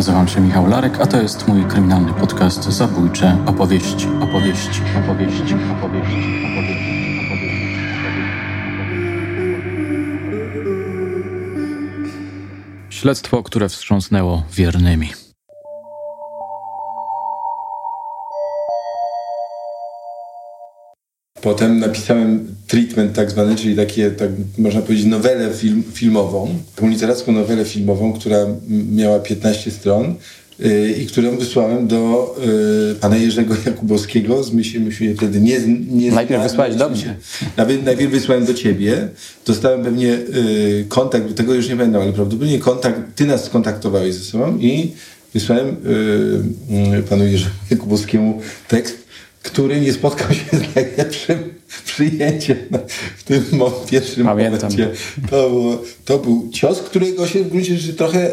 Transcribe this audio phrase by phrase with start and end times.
[0.00, 6.16] Nazywam się Michał Larek, a to jest mój kryminalny podcast Zabójcze opowieści, opowieści, opowieści, opowieści.
[12.90, 15.08] Śledztwo, które wstrząsnęło wiernymi.
[21.42, 27.32] Potem napisałem treatment tak zwany, czyli takie, tak można powiedzieć, nowelę film, filmową, taką literacką
[27.32, 28.46] nowelę filmową, która
[28.92, 30.14] miała 15 stron
[30.58, 32.34] yy, i którą wysłałem do
[32.88, 34.42] yy, pana Jerzego Jakubowskiego.
[34.42, 35.58] Z myśli, myśli wtedy nie,
[35.90, 37.16] nie Najpierw wysłałeś do mnie.
[37.56, 39.08] Najpierw, najpierw wysłałem do ciebie.
[39.46, 44.24] Dostałem pewnie yy, kontakt, tego już nie będę, ale prawdopodobnie kontakt, ty nas skontaktowałeś ze
[44.24, 44.92] sobą i
[45.34, 45.76] wysłałem
[46.70, 49.10] yy, yy, panu Jerzemu Jakubowskiemu tekst
[49.42, 52.56] który nie spotkał się z najlepszym przyjęciem
[53.16, 53.44] w tym
[53.90, 54.70] pierwszym Pamiętam.
[54.70, 54.90] momencie.
[55.30, 58.32] To, było, to był cios, którego się w gruncie rzeczy trochę,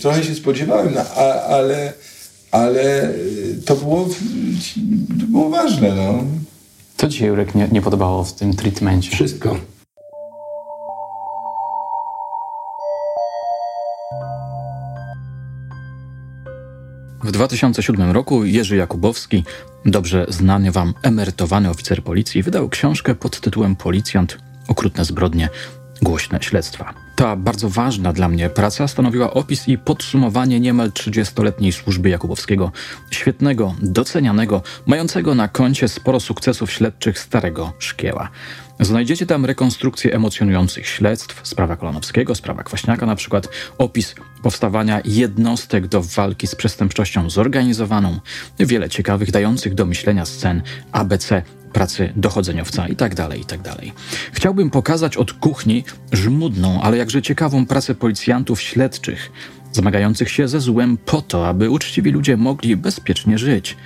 [0.00, 1.92] trochę się spodziewałem, no, a, ale,
[2.50, 3.12] ale
[3.64, 4.08] to było,
[5.20, 5.94] to było ważne.
[5.94, 6.24] No.
[6.96, 9.10] Co ci się, Jurek, nie, nie podobało w tym treatmencie?
[9.10, 9.56] Wszystko.
[17.24, 19.44] W 2007 roku Jerzy Jakubowski,
[19.84, 25.48] dobrze znany wam emerytowany oficer policji, wydał książkę pod tytułem Policjant okrutne zbrodnie,
[26.02, 27.03] głośne śledztwa.
[27.16, 32.72] Ta bardzo ważna dla mnie praca stanowiła opis i podsumowanie niemal 30-letniej służby Jakubowskiego,
[33.10, 38.30] świetnego, docenianego, mającego na koncie sporo sukcesów śledczych starego szkieła.
[38.80, 43.48] Znajdziecie tam rekonstrukcję emocjonujących śledztw, sprawa Kolonowskiego, sprawa Kwaśniaka na przykład,
[43.78, 48.18] opis powstawania jednostek do walki z przestępczością zorganizowaną,
[48.58, 51.42] wiele ciekawych, dających do myślenia scen ABC
[51.74, 53.60] pracy dochodzeniowca i tak dalej, i tak.
[54.32, 59.32] Chciałbym pokazać od kuchni żmudną, ale jakże ciekawą pracę policjantów śledczych,
[59.72, 63.76] zmagających się ze złem po to, aby uczciwi ludzie mogli bezpiecznie żyć.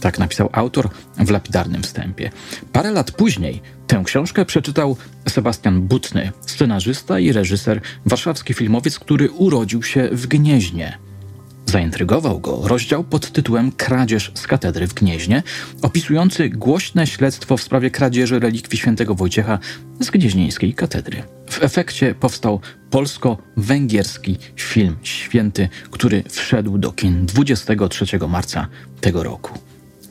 [0.00, 0.88] Tak napisał autor
[1.18, 2.30] w lapidarnym wstępie.
[2.72, 4.96] Parę lat później tę książkę przeczytał
[5.28, 10.98] Sebastian Butny, scenarzysta i reżyser, warszawski filmowiec, który urodził się w Gnieźnie.
[11.72, 15.42] Zaintrygował go rozdział pod tytułem Kradzież z katedry w Gnieźnie,
[15.82, 19.58] opisujący głośne śledztwo w sprawie kradzieży relikwii świętego Wojciecha
[20.00, 21.22] z gnieźnieńskiej katedry.
[21.50, 22.60] W efekcie powstał
[22.90, 28.66] polsko-węgierski film Święty, który wszedł do kin 23 marca
[29.00, 29.58] tego roku.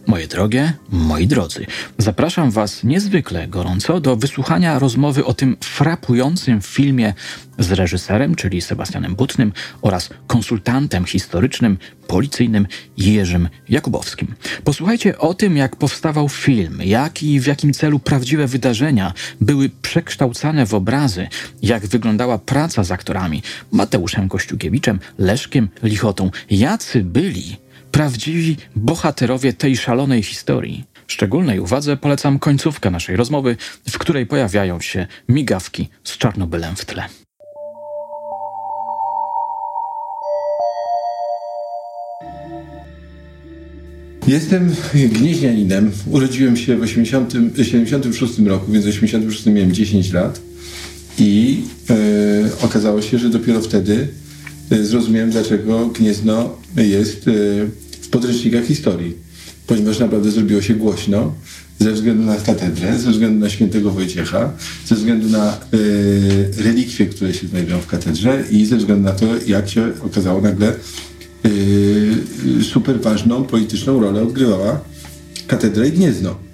[0.08, 1.66] Moje drogie, moi drodzy,
[1.98, 7.14] zapraszam Was niezwykle gorąco do wysłuchania rozmowy o tym frapującym filmie
[7.60, 12.68] z reżyserem, czyli Sebastianem Butnym oraz konsultantem historycznym, policyjnym
[12.98, 14.36] Jerzym Jakubowskim.
[14.64, 20.66] Posłuchajcie o tym, jak powstawał film, jak i w jakim celu prawdziwe wydarzenia były przekształcane
[20.66, 21.28] w obrazy,
[21.62, 27.58] jak wyglądała praca z aktorami Mateuszem Kościukiewiczem, Leszkiem Lichotą, jacy byli
[27.92, 30.84] prawdziwi bohaterowie tej szalonej historii.
[31.08, 33.56] Szczególnej uwadze polecam końcówkę naszej rozmowy,
[33.90, 37.04] w której pojawiają się migawki z Czarnobylem w tle.
[44.28, 45.92] Jestem gnieźnianinem.
[46.06, 50.42] Urodziłem się w 1976 roku, więc w 86 miałem 10 lat.
[51.20, 51.96] I e,
[52.62, 54.08] okazało się, że dopiero wtedy
[54.72, 57.32] zrozumiałem, dlaczego Gniezno jest e,
[58.12, 59.14] podręcznikach historii,
[59.68, 61.34] ponieważ naprawdę zrobiło się głośno
[61.80, 64.52] ze względu na katedrę, ze względu na świętego Wojciecha,
[64.86, 69.26] ze względu na y, relikwie, które się znajdują w katedrze i ze względu na to,
[69.48, 70.74] jak się okazało nagle
[71.46, 74.82] y, super ważną polityczną rolę odgrywała
[75.48, 76.51] katedra i Gniezno.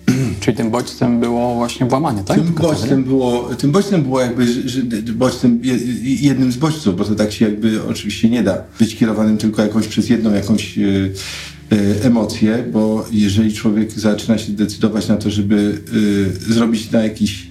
[0.47, 2.37] Czyli tym bodźcem było właśnie włamanie, tak?
[2.37, 4.81] Tym bodźcem było, tym bodźcem było jakby że,
[5.13, 5.59] bodźcem,
[6.03, 9.87] jednym z bodźców, bo to tak się jakby oczywiście nie da być kierowanym tylko jakąś
[9.87, 11.11] przez jedną jakąś y,
[11.73, 17.47] y, emocję, bo jeżeli człowiek zaczyna się decydować na to, żeby y, zrobić na jakiś,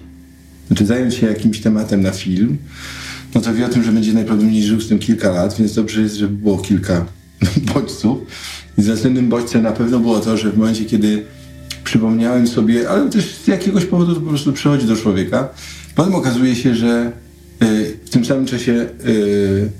[0.66, 2.58] znaczy zająć się jakimś tematem na film,
[3.34, 6.02] no to wie o tym, że będzie najprawdopodobniej żył z tym kilka lat, więc dobrze
[6.02, 7.06] jest, żeby było kilka
[7.74, 8.18] bodźców.
[8.78, 11.35] I następnym bodźcem na pewno było to, że w momencie, kiedy
[11.86, 15.48] przypomniałem sobie, ale też z jakiegoś powodu to po prostu przychodzi do człowieka.
[15.94, 17.12] Potem okazuje się, że
[17.62, 19.70] y, w tym samym czasie y,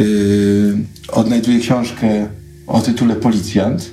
[0.00, 0.76] y,
[1.08, 2.28] odnajduję książkę
[2.66, 3.90] o tytule Policjant,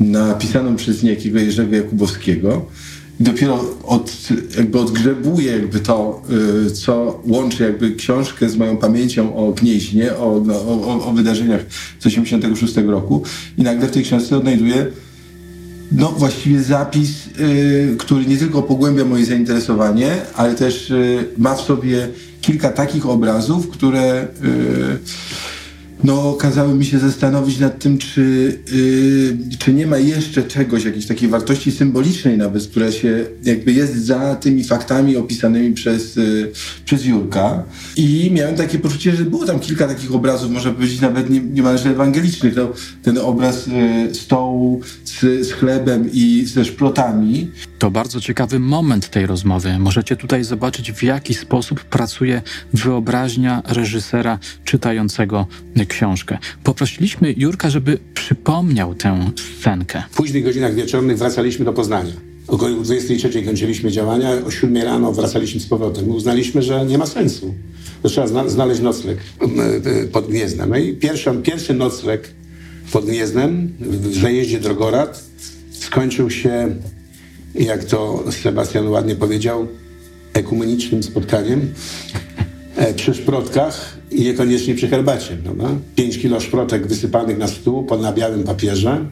[0.00, 2.66] napisaną przez niejakiego Jerzego Jakubowskiego.
[3.20, 6.22] I dopiero od, jakby odgrzebuję jakby to,
[6.74, 11.60] co łączy jakby książkę z moją pamięcią o Gnieźnie, o, no, o, o wydarzeniach
[12.00, 13.22] z 86 roku
[13.58, 14.86] i nagle w tej książce odnajduję
[15.96, 21.60] no właściwie zapis, y, który nie tylko pogłębia moje zainteresowanie, ale też y, ma w
[21.60, 22.08] sobie
[22.40, 24.98] kilka takich obrazów, które, y,
[26.04, 31.06] no, kazały mi się zastanowić nad tym, czy, yy, czy nie ma jeszcze czegoś, jakiejś
[31.06, 36.52] takiej wartości symbolicznej nawet, która się jakby jest za tymi faktami opisanymi przez, yy,
[36.84, 37.62] przez Jurka.
[37.96, 41.90] I miałem takie poczucie, że było tam kilka takich obrazów, można powiedzieć nawet nie, niemalże
[41.90, 42.56] ewangelicznych.
[42.56, 42.72] No,
[43.02, 47.50] ten obraz yy, stołu z, z chlebem i ze szprotami.
[47.78, 49.78] To bardzo ciekawy moment tej rozmowy.
[49.78, 55.46] Możecie tutaj zobaczyć, w jaki sposób pracuje wyobraźnia reżysera czytającego
[55.92, 56.38] książkę.
[56.64, 59.30] Poprosiliśmy Jurka, żeby przypomniał tę
[59.60, 60.02] scenkę.
[60.10, 62.12] W późnych godzinach wieczornych wracaliśmy do Poznania.
[62.48, 66.08] Około 23 kończyliśmy działania, o 7 rano wracaliśmy z powrotem.
[66.08, 67.54] Uznaliśmy, że nie ma sensu.
[68.02, 69.18] To trzeba znaleźć nocleg
[70.12, 70.70] pod Gniezdem.
[70.70, 72.30] No i pierwszy, pierwszy nocleg
[72.92, 75.24] pod Gniezdem w najeździe Drogorad
[75.70, 76.76] skończył się,
[77.54, 79.68] jak to Sebastian ładnie powiedział,
[80.32, 81.74] ekumenicznym spotkaniem
[82.76, 85.36] e, przy szprotkach i niekoniecznie przy herbacie.
[85.44, 85.68] Prawda?
[85.96, 89.06] 5 kilo szprotek wysypanych na stół na białym papierze.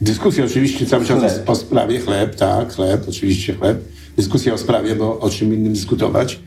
[0.00, 1.50] Dyskusja oczywiście cały czas chleb.
[1.50, 3.78] o sprawie, chleb, tak, chleb, oczywiście chleb.
[4.16, 6.40] Dyskusja o sprawie, bo o czym innym dyskutować,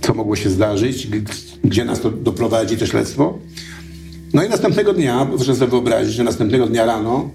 [0.00, 1.08] co mogło się zdarzyć,
[1.64, 3.38] gdzie nas to doprowadzi to śledztwo.
[4.32, 7.30] No i następnego dnia, proszę sobie wyobrazić, że następnego dnia rano,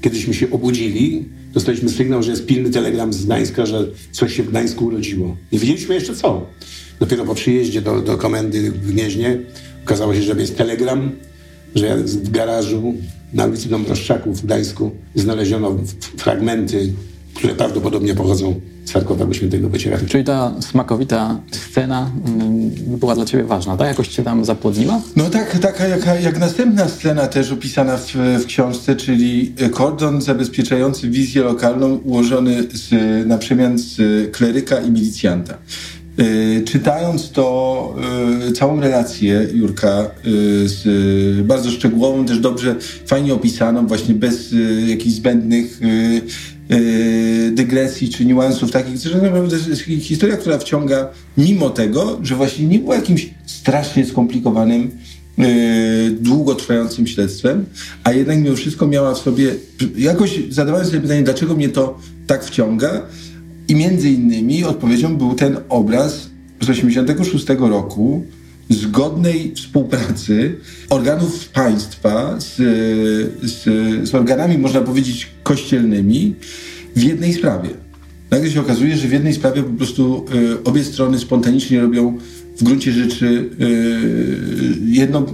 [0.00, 4.50] kiedyśmy się obudzili, dostaliśmy sygnał, że jest pilny telegram z Gdańska, że coś się w
[4.50, 5.36] Gdańsku urodziło.
[5.52, 6.46] Nie wiedzieliśmy jeszcze co.
[7.00, 9.38] Dopiero po przyjeździe do, do komendy w Gnieźnie
[9.84, 11.12] okazało się, że jest telegram,
[11.74, 12.94] że w garażu
[13.32, 15.76] na ulicy Dąbrowszczaków w Gdańsku znaleziono
[16.16, 16.92] fragmenty,
[17.34, 20.06] które prawdopodobnie pochodzą z sarkofagu świętego Wycieracha.
[20.06, 23.88] Czyli ta smakowita scena mm, była dla ciebie ważna, tak?
[23.88, 25.00] Jakoś cię tam zapłodniła?
[25.16, 31.10] No tak, taka jak, jak następna scena też opisana w, w książce, czyli kordon zabezpieczający
[31.10, 32.90] wizję lokalną ułożony z,
[33.26, 33.96] na przemian z
[34.36, 35.58] kleryka i milicjanta.
[36.18, 37.96] Y, czytając to,
[38.48, 42.76] y, całą relację Jurka, y, z, bardzo szczegółową, też dobrze,
[43.06, 44.54] fajnie opisaną, właśnie bez
[44.86, 45.80] jakichś zbędnych
[47.52, 49.20] dygresji czy niuansów takich, że
[49.68, 51.08] jest historia, która wciąga
[51.38, 54.90] mimo tego, że właśnie nie było jakimś strasznie skomplikowanym,
[56.20, 57.64] długotrwającym śledztwem,
[58.04, 59.54] a jednak mimo wszystko miała w sobie,
[59.96, 63.02] jakoś zadawałem sobie pytanie, dlaczego mnie to tak wciąga,
[63.68, 66.30] i między innymi odpowiedzią był ten obraz
[66.60, 68.24] z 1986 roku
[68.70, 70.56] zgodnej współpracy
[70.90, 72.56] organów państwa z,
[73.42, 73.62] z,
[74.08, 76.34] z organami, można powiedzieć, kościelnymi
[76.96, 77.68] w jednej sprawie.
[78.30, 82.18] Nagle się okazuje, że w jednej sprawie po prostu y, obie strony spontanicznie robią
[82.56, 83.68] w gruncie rzeczy yy,
[84.86, 85.26] jedną,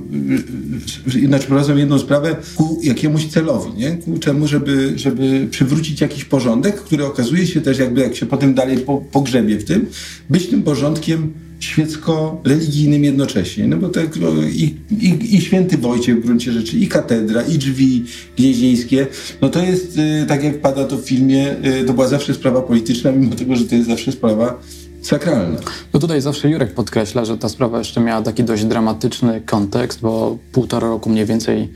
[1.14, 3.90] yy, znaczy prowadzą jedną sprawę ku jakiemuś celowi, nie?
[3.90, 8.54] ku czemu, żeby, żeby przywrócić jakiś porządek, który okazuje się też jakby, jak się potem
[8.54, 9.86] dalej po, pogrzebie w tym,
[10.30, 13.66] być tym porządkiem świecko-religijnym jednocześnie.
[13.66, 17.58] No bo tak no, i, i, i, święty Wojciech w gruncie rzeczy, i katedra, i
[17.58, 18.04] drzwi
[18.36, 19.06] gnieźnieńskie,
[19.40, 22.62] no to jest, yy, tak jak pada to w filmie, yy, to była zawsze sprawa
[22.62, 24.60] polityczna, mimo tego, że to jest zawsze sprawa
[25.02, 25.58] sakralne.
[25.94, 30.38] No tutaj zawsze Jurek podkreśla, że ta sprawa jeszcze miała taki dość dramatyczny kontekst, bo
[30.52, 31.68] półtora roku mniej więcej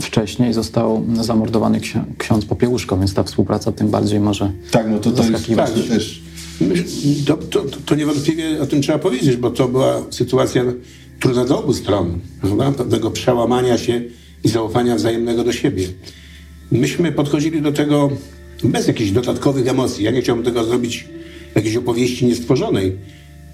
[0.00, 1.80] wcześniej został zamordowany
[2.18, 6.22] ksiądz Popiełuszko, więc ta współpraca tym bardziej może Tak, no to, to jest tak, też...
[7.26, 10.62] To, to, to niewątpliwie o tym trzeba powiedzieć, bo to była sytuacja
[11.20, 12.72] trudna dla obu stron, prawda?
[12.72, 14.02] pewnego przełamania się
[14.44, 15.88] i zaufania wzajemnego do siebie.
[16.72, 18.10] Myśmy podchodzili do tego
[18.64, 20.04] bez jakichś dodatkowych emocji.
[20.04, 21.08] Ja nie chciałbym tego zrobić
[21.54, 22.92] jakiejś opowieści niestworzonej.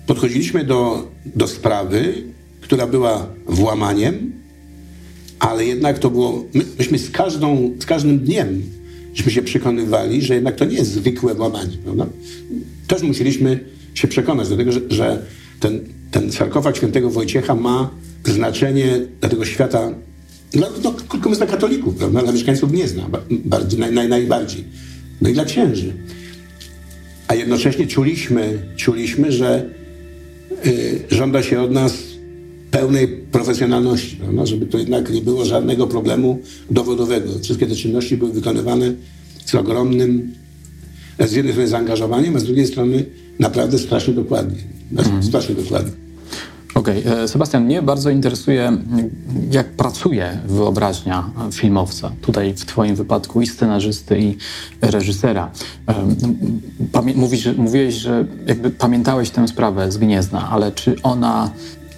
[0.07, 2.15] Podchodziliśmy do, do sprawy,
[2.61, 4.33] która była włamaniem,
[5.39, 8.63] ale jednak to było, my, myśmy z, każdą, z każdym dniem
[9.15, 11.77] żeśmy się przekonywali, że jednak to nie jest zwykłe włamanie.
[11.85, 12.07] Prawda?
[12.87, 13.65] Też musieliśmy
[13.95, 15.27] się przekonać do tego, że, że
[15.61, 15.81] ten,
[16.11, 17.91] ten sarkofag świętego Wojciecha ma
[18.25, 19.95] znaczenie dla tego świata,
[20.53, 22.23] dla, no, krótko dla katolików, prawda?
[22.23, 24.65] dla mieszkańców Gniezna bardziej, naj, naj, najbardziej.
[25.21, 25.93] No i dla księży
[27.31, 29.71] a jednocześnie czuliśmy, czuliśmy że
[30.67, 31.99] y, żąda się od nas
[32.71, 34.47] pełnej profesjonalności, prawda?
[34.47, 36.39] żeby to jednak nie było żadnego problemu
[36.71, 37.39] dowodowego.
[37.43, 38.93] Wszystkie te czynności były wykonywane
[39.45, 40.35] z ogromnym,
[41.19, 43.05] z jednej strony zaangażowaniem, a z drugiej strony
[43.39, 44.59] naprawdę strasznie dokładnie.
[44.97, 45.23] Mhm.
[45.23, 45.93] Strasznie dokładnie.
[46.75, 47.23] Okej, okay.
[47.23, 48.73] E, Sebastian, mnie bardzo interesuje,
[49.51, 52.13] jak pracuje wyobraźnia filmowca.
[52.23, 54.37] Tutaj w Twoim wypadku i scenarzysty, i
[54.83, 55.51] reżysera.
[55.89, 55.95] E,
[56.93, 61.51] pamię mówisz, mówiłeś, że jakby pamiętałeś tę sprawę z Gniezna, ale czy ona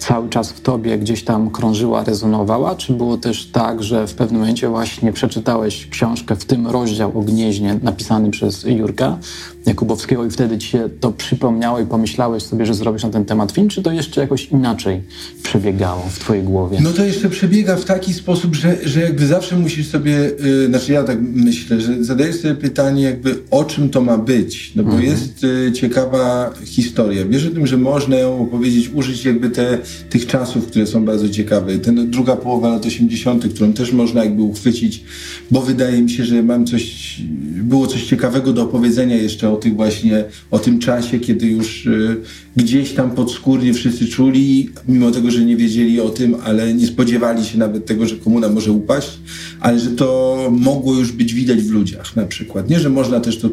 [0.07, 2.75] cały czas w tobie gdzieś tam krążyła, rezonowała?
[2.75, 7.21] Czy było też tak, że w pewnym momencie właśnie przeczytałeś książkę, w tym rozdział o
[7.21, 9.17] Gnieźnie napisany przez Jurka
[9.65, 13.51] Jakubowskiego i wtedy ci się to przypomniało i pomyślałeś sobie, że zrobisz na ten temat
[13.51, 15.01] film, czy to jeszcze jakoś inaczej
[15.43, 16.77] przebiegało w twojej głowie?
[16.81, 20.91] No to jeszcze przebiega w taki sposób, że, że jakby zawsze musisz sobie, yy, znaczy
[20.91, 24.91] ja tak myślę, że zadajesz sobie pytanie jakby o czym to ma być, no bo
[24.91, 25.11] mhm.
[25.11, 27.25] jest y, ciekawa historia.
[27.25, 29.77] Wiesz o tym, że można ją opowiedzieć, użyć jakby te,
[30.09, 31.77] tych czasów, które są bardzo ciekawe.
[31.77, 35.03] Ten druga połowa lat 80., którą też można jakby uchwycić,
[35.51, 37.15] bo wydaje mi się, że mam coś,
[37.53, 42.17] było coś ciekawego do opowiedzenia jeszcze o tych właśnie, o tym czasie, kiedy już y,
[42.55, 47.45] gdzieś tam podskórnie wszyscy czuli, mimo tego, że nie wiedzieli o tym, ale nie spodziewali
[47.45, 49.19] się nawet tego, że komuna może upaść,
[49.59, 52.69] ale że to mogło już być widać w ludziach na przykład.
[52.69, 53.49] Nie, że można też to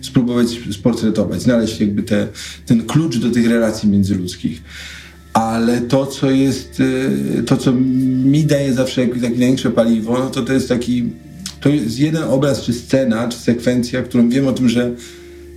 [0.00, 2.28] spróbować sportretować, znaleźć jakby te,
[2.66, 4.62] ten klucz do tych relacji międzyludzkich.
[5.32, 10.30] Ale to, co jest, y, to, co mi daje zawsze jakieś takie największe paliwo, no
[10.30, 11.04] to to jest taki,
[11.62, 14.90] to jest jeden obraz, czy scena, czy sekwencja, którą wiem o tym, że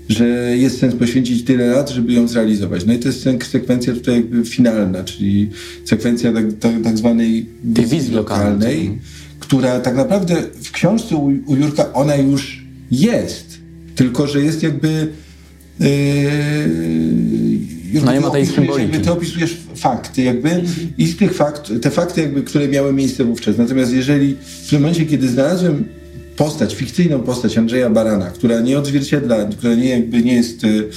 [0.09, 0.25] że
[0.57, 2.85] jest sens poświęcić tyle lat, żeby ją zrealizować.
[2.85, 5.49] No i to jest sekwencja tutaj jakby finalna, czyli
[5.85, 8.99] sekwencja tak, tak, tak zwanej wizji lokalnej, mhm.
[9.39, 13.57] która tak naprawdę w książce u, u Jurka ona już jest,
[13.95, 15.07] tylko że jest jakby
[15.79, 17.34] Yy,
[18.03, 18.99] no nie ma tej symboliki.
[18.99, 20.63] Ty opisujesz fakty jakby
[20.97, 23.57] i z tych fakt, te fakty jakby, które miały miejsce wówczas.
[23.57, 24.35] Natomiast jeżeli
[24.65, 25.85] w tym momencie, kiedy znalazłem
[26.35, 30.89] postać, fikcyjną postać Andrzeja Barana, która nie odzwierciedla, która nie, jakby nie jest yy,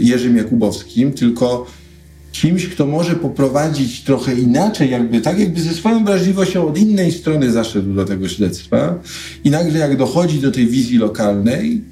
[0.00, 1.66] Jerzym Jakubowskim, tylko
[2.32, 7.52] kimś, kto może poprowadzić trochę inaczej, jakby tak jakby ze swoją wrażliwością od innej strony
[7.52, 8.98] zaszedł do tego śledztwa
[9.44, 11.82] i nagle jak dochodzi do tej wizji lokalnej,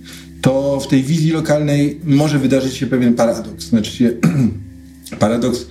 [0.47, 3.65] to w tej wizji lokalnej może wydarzyć się pewien paradoks.
[3.65, 4.17] Znaczy
[5.19, 5.67] paradoks,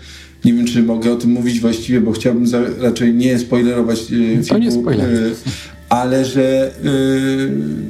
[0.46, 4.06] nie wiem czy mogę o tym mówić właściwie, bo chciałbym za, raczej nie spoilerować e,
[4.08, 5.14] filmu, to nie spoiler.
[5.14, 5.32] E,
[5.90, 6.72] ale że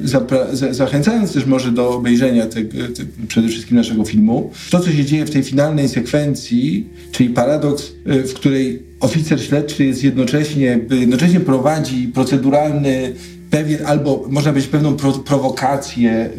[0.04, 0.26] y, za,
[0.70, 5.26] zachęcając też może do obejrzenia te, te, przede wszystkim naszego filmu, to co się dzieje
[5.26, 12.08] w tej finalnej sekwencji, czyli paradoks, y, w której oficer śledczy jest jednocześnie, jednocześnie prowadzi
[12.08, 13.12] proceduralny
[13.50, 16.30] pewien, albo można powiedzieć pewną pro, prowokację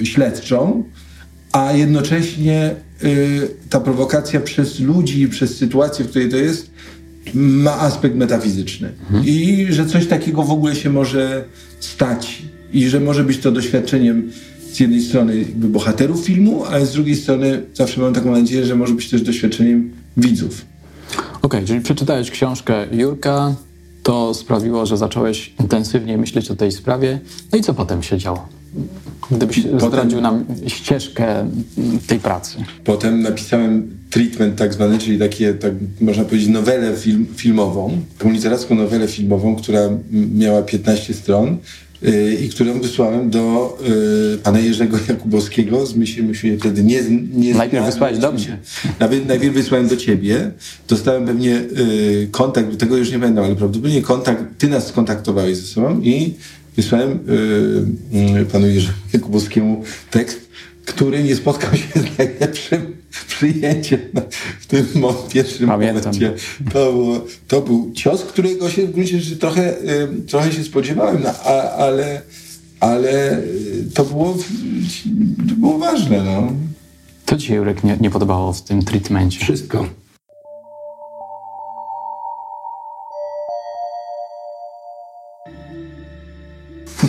[0.00, 0.84] y, śledczą,
[1.52, 2.74] a jednocześnie
[3.70, 6.70] ta prowokacja przez ludzi, przez sytuację, w której to jest,
[7.34, 8.92] ma aspekt metafizyczny.
[9.02, 9.24] Mhm.
[9.26, 11.44] I że coś takiego w ogóle się może
[11.80, 12.42] stać.
[12.72, 14.30] I że może być to doświadczeniem
[14.72, 18.76] z jednej strony jakby bohaterów filmu, ale z drugiej strony zawsze mam taką nadzieję, że
[18.76, 20.64] może być też doświadczeniem widzów.
[21.18, 23.54] Okej, okay, czyli przeczytałeś książkę Jurka,
[24.04, 27.20] to sprawiło, że zacząłeś intensywnie myśleć o tej sprawie.
[27.52, 28.48] No i co potem się działo?
[29.30, 31.50] Gdybyś potem, zdradził nam ścieżkę
[32.06, 32.56] tej pracy.
[32.84, 38.74] Potem napisałem treatment tak zwany, czyli takie, tak można powiedzieć, nowelę film, filmową, taką literacką
[38.74, 39.80] nowelę filmową, która
[40.10, 41.58] miała 15 stron
[42.40, 43.78] i którą wysłałem do
[44.32, 45.86] yy, pana Jerzego Jakubowskiego.
[45.86, 47.02] Zmyślimy się wtedy nie,
[47.34, 48.58] nie Najpierw wysłałeś do mnie.
[49.00, 50.50] Nawet najpierw wysłałem do ciebie.
[50.88, 55.66] Dostałem pewnie yy, kontakt, tego już nie będę, ale prawdopodobnie kontakt, ty nas skontaktowałeś ze
[55.66, 56.34] sobą i
[56.76, 57.18] wysłałem
[58.52, 60.48] panu Jerzemu Jakubowskiemu tekst,
[60.84, 64.00] który nie spotkał się z najlepszym przyjęciem
[64.60, 64.86] w tym
[65.32, 66.12] pierwszym Pamiętam.
[66.14, 66.34] momencie.
[66.72, 69.74] To, było, to był cios, którego się w gruncie rzeczy trochę,
[70.26, 72.22] trochę się spodziewałem, no, a, ale,
[72.80, 73.42] ale
[73.94, 74.36] to było,
[75.48, 76.22] to było ważne.
[76.24, 76.52] No.
[77.26, 79.40] Co ci się, Jurek, nie, nie podobało w tym treatmencie?
[79.40, 79.86] Wszystko.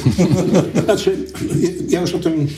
[0.85, 1.17] znaczy,
[1.89, 2.49] ja już o tym mm,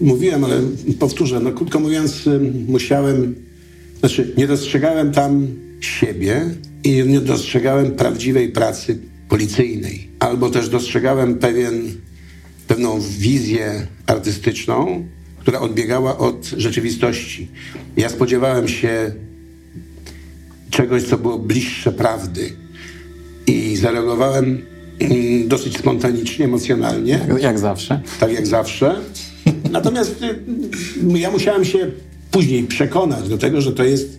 [0.00, 0.60] mówiłem, ale
[0.98, 1.40] powtórzę.
[1.40, 2.28] No, krótko mówiąc,
[2.68, 3.34] musiałem,
[4.00, 5.46] znaczy nie dostrzegałem tam
[5.80, 6.44] siebie
[6.84, 10.08] i nie dostrzegałem prawdziwej pracy policyjnej.
[10.18, 11.82] Albo też dostrzegałem pewien,
[12.68, 15.06] pewną wizję artystyczną,
[15.38, 17.48] która odbiegała od rzeczywistości.
[17.96, 19.12] Ja spodziewałem się
[20.70, 22.52] czegoś, co było bliższe prawdy.
[23.46, 24.62] I zareagowałem
[25.00, 27.20] Mm, dosyć spontanicznie, emocjonalnie.
[27.40, 28.00] Jak zawsze.
[28.20, 29.00] Tak jak zawsze.
[29.70, 31.90] Natomiast y, ja musiałem się
[32.30, 34.18] później przekonać do tego, że to jest,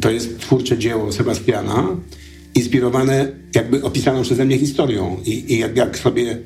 [0.00, 1.96] to jest twórcze dzieło Sebastiana,
[2.54, 5.16] inspirowane jakby opisaną przeze mnie historią.
[5.24, 6.38] I, i jak, jak sobie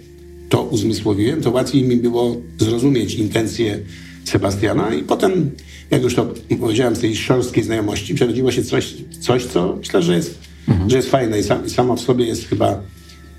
[0.49, 3.78] to uzmysłowiłem, to łatwiej mi było zrozumieć intencje
[4.25, 5.50] Sebastiana i potem,
[5.90, 10.16] jak już to powiedziałem, z tej szorstkiej znajomości przerodziło się coś, coś co myślę, że
[10.16, 10.90] jest, mhm.
[10.90, 12.82] że jest fajne i, sam, i samo w sobie jest chyba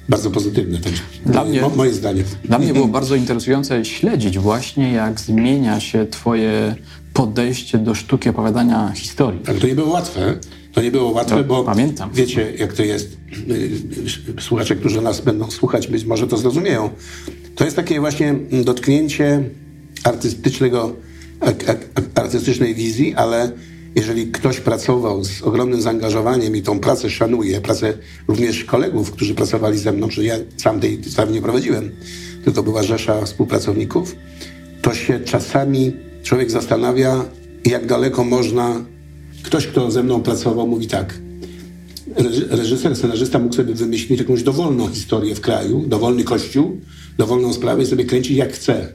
[0.10, 0.80] bardzo pozytywne.
[0.80, 0.94] Tak,
[1.26, 2.24] dla mnie, moje zdanie.
[2.46, 6.76] Dla mnie było bardzo interesujące śledzić właśnie, jak zmienia się twoje
[7.14, 9.40] podejście do sztuki opowiadania historii.
[9.40, 10.38] Tak, to nie było łatwe.
[10.74, 12.10] To nie było łatwe, no, bo pamiętam.
[12.14, 13.18] wiecie, jak to jest.
[14.40, 16.90] Słuchacze, którzy nas będą słuchać, być może to zrozumieją.
[17.56, 19.44] To jest takie właśnie dotknięcie
[20.04, 20.96] artystycznego,
[22.16, 23.52] artystycznej wizji, ale
[23.96, 27.94] jeżeli ktoś pracował z ogromnym zaangażowaniem i tą pracę szanuje, pracę
[28.28, 31.92] również kolegów, którzy pracowali ze mną, że ja sam tej sprawy nie prowadziłem,
[32.44, 34.16] tylko była rzesza współpracowników,
[34.82, 37.26] to się czasami człowiek zastanawia,
[37.66, 38.86] jak daleko można.
[39.44, 41.20] Ktoś, kto ze mną pracował, mówi tak.
[42.50, 46.82] Reżyser, scenarzysta mógł sobie wymyślić jakąś dowolną historię w kraju, dowolny kościół,
[47.18, 48.94] dowolną sprawę i sobie kręcić jak chce.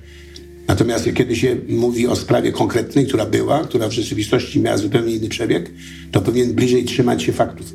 [0.68, 5.28] Natomiast kiedy się mówi o sprawie konkretnej, która była, która w rzeczywistości miała zupełnie inny
[5.28, 5.70] przebieg,
[6.12, 7.72] to powinien bliżej trzymać się faktów.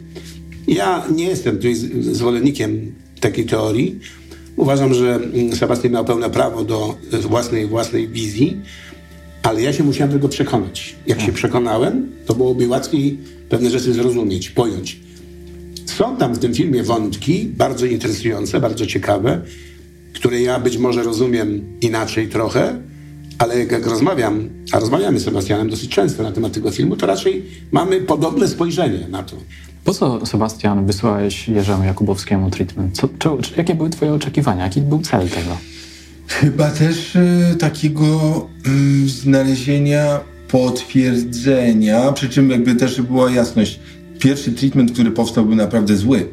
[0.68, 4.00] Ja nie jestem tutaj zwolennikiem takiej teorii.
[4.56, 5.20] Uważam, że
[5.54, 8.58] Sebastian miał pełne prawo do własnej, własnej wizji,
[9.44, 10.96] ale ja się musiałem tego przekonać.
[11.08, 13.18] Jak się przekonałem, to byłoby łatwiej
[13.50, 15.00] pewne rzeczy zrozumieć, pojąć.
[15.86, 19.42] Są tam w tym filmie wątki bardzo interesujące, bardzo ciekawe,
[20.24, 22.75] które ja być może rozumiem inaczej trochę,
[23.38, 27.46] ale jak rozmawiam, a rozmawiamy z Sebastianem dosyć często na temat tego filmu, to raczej
[27.72, 29.36] mamy podobne spojrzenie na to.
[29.84, 32.96] Po co, Sebastian, wysłałeś Jerzemu Jakubowskiemu treatment?
[32.96, 34.63] Co, czy, czy, jakie były twoje oczekiwania?
[34.63, 35.58] Jaki był cel tego?
[36.27, 38.08] Chyba też y, takiego
[39.06, 43.80] y, znalezienia potwierdzenia, przy czym jakby też była jasność
[44.24, 46.25] pierwszy treatment, który powstał, był naprawdę zły.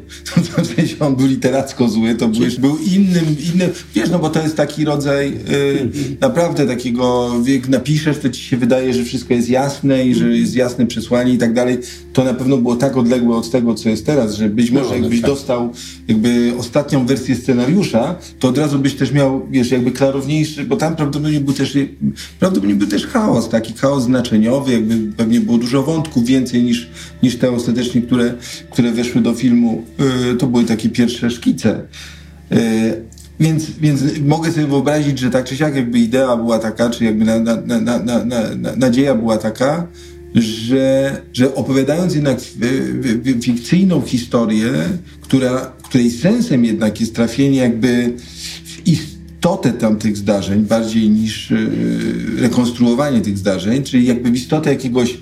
[0.55, 4.41] To, sensie on był literacko zły, to był, był innym, innym, wiesz, no bo to
[4.41, 5.89] jest taki rodzaj y,
[6.21, 10.55] naprawdę takiego, jak napiszesz, to ci się wydaje, że wszystko jest jasne i że jest
[10.55, 11.77] jasne przesłanie i tak dalej.
[12.13, 14.95] To na pewno było tak odległe od tego, co jest teraz, że być może no,
[14.95, 15.29] jakbyś tak.
[15.29, 15.73] dostał
[16.11, 20.95] jakby ostatnią wersję scenariusza, to od razu byś też miał, wiesz, jakby klarowniejszy, bo tam
[20.95, 21.77] prawdopodobnie był też,
[22.39, 26.89] prawdopodobnie był też chaos, taki chaos znaczeniowy, jakby pewnie było dużo wątków więcej niż,
[27.23, 28.33] niż te ostatecznie, które,
[28.71, 29.83] które weszły do filmu,
[30.31, 31.81] y, to były takie pierwsze szkice.
[32.51, 33.03] Y,
[33.39, 37.25] więc, więc mogę sobie wyobrazić, że tak czy siak jakby idea była taka, czy jakby
[37.25, 39.87] na, na, na, na, na, nadzieja była taka,
[40.35, 42.37] że, że opowiadając jednak
[43.41, 44.71] fikcyjną historię,
[45.21, 48.13] która, której sensem jednak jest trafienie jakby
[48.65, 51.69] w istotę tamtych zdarzeń, bardziej niż y,
[52.37, 55.17] rekonstruowanie tych zdarzeń, czyli jakby w istotę jakiegoś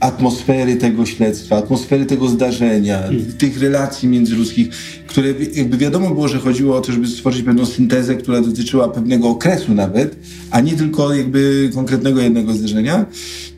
[0.00, 3.32] atmosfery tego śledztwa, atmosfery tego zdarzenia, hmm.
[3.32, 4.68] tych relacji międzyludzkich,
[5.06, 9.28] które jakby wiadomo było, że chodziło o to, żeby stworzyć pewną syntezę, która dotyczyła pewnego
[9.28, 10.16] okresu nawet,
[10.50, 13.06] a nie tylko jakby konkretnego jednego zdarzenia,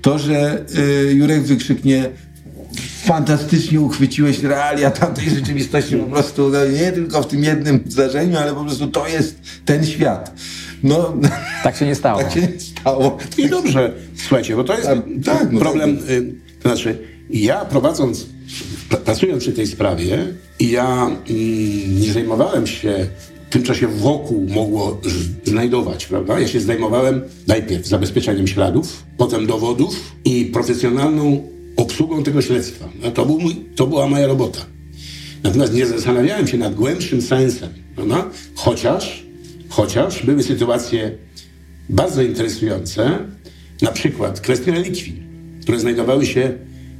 [0.02, 0.64] to, że
[1.08, 2.10] y, Jurek wykrzyknie
[3.06, 8.54] fantastycznie uchwyciłeś realia tamtej rzeczywistości po prostu, no, nie tylko w tym jednym zdarzeniu, ale
[8.54, 10.34] po prostu to jest ten świat.
[10.82, 11.14] No,
[11.64, 12.22] tak się nie stało.
[12.22, 13.18] Tak się nie stało.
[13.38, 13.92] I dobrze.
[14.16, 15.96] Słuchajcie, bo to jest tak, tak, no problem.
[15.96, 16.06] Tak.
[16.62, 16.98] To znaczy,
[17.30, 18.26] ja prowadząc,
[19.04, 20.26] pracując przy tej sprawie,
[20.60, 23.06] ja mm, nie zajmowałem się
[23.50, 25.00] w tym czasie wokół mogło
[25.44, 26.40] znajdować, prawda?
[26.40, 32.88] Ja się zajmowałem najpierw zabezpieczeniem śladów, potem dowodów i profesjonalną obsługą tego śledztwa.
[33.02, 34.66] No, to, był mój, to była moja robota.
[35.42, 37.70] Natomiast nie zastanawiałem się nad głębszym sensem?
[38.54, 39.26] Chociaż
[39.68, 41.10] Chociaż były sytuacje
[41.88, 43.18] bardzo interesujące,
[43.82, 45.22] na przykład kwestie relikwii,
[45.62, 46.52] które znajdowały się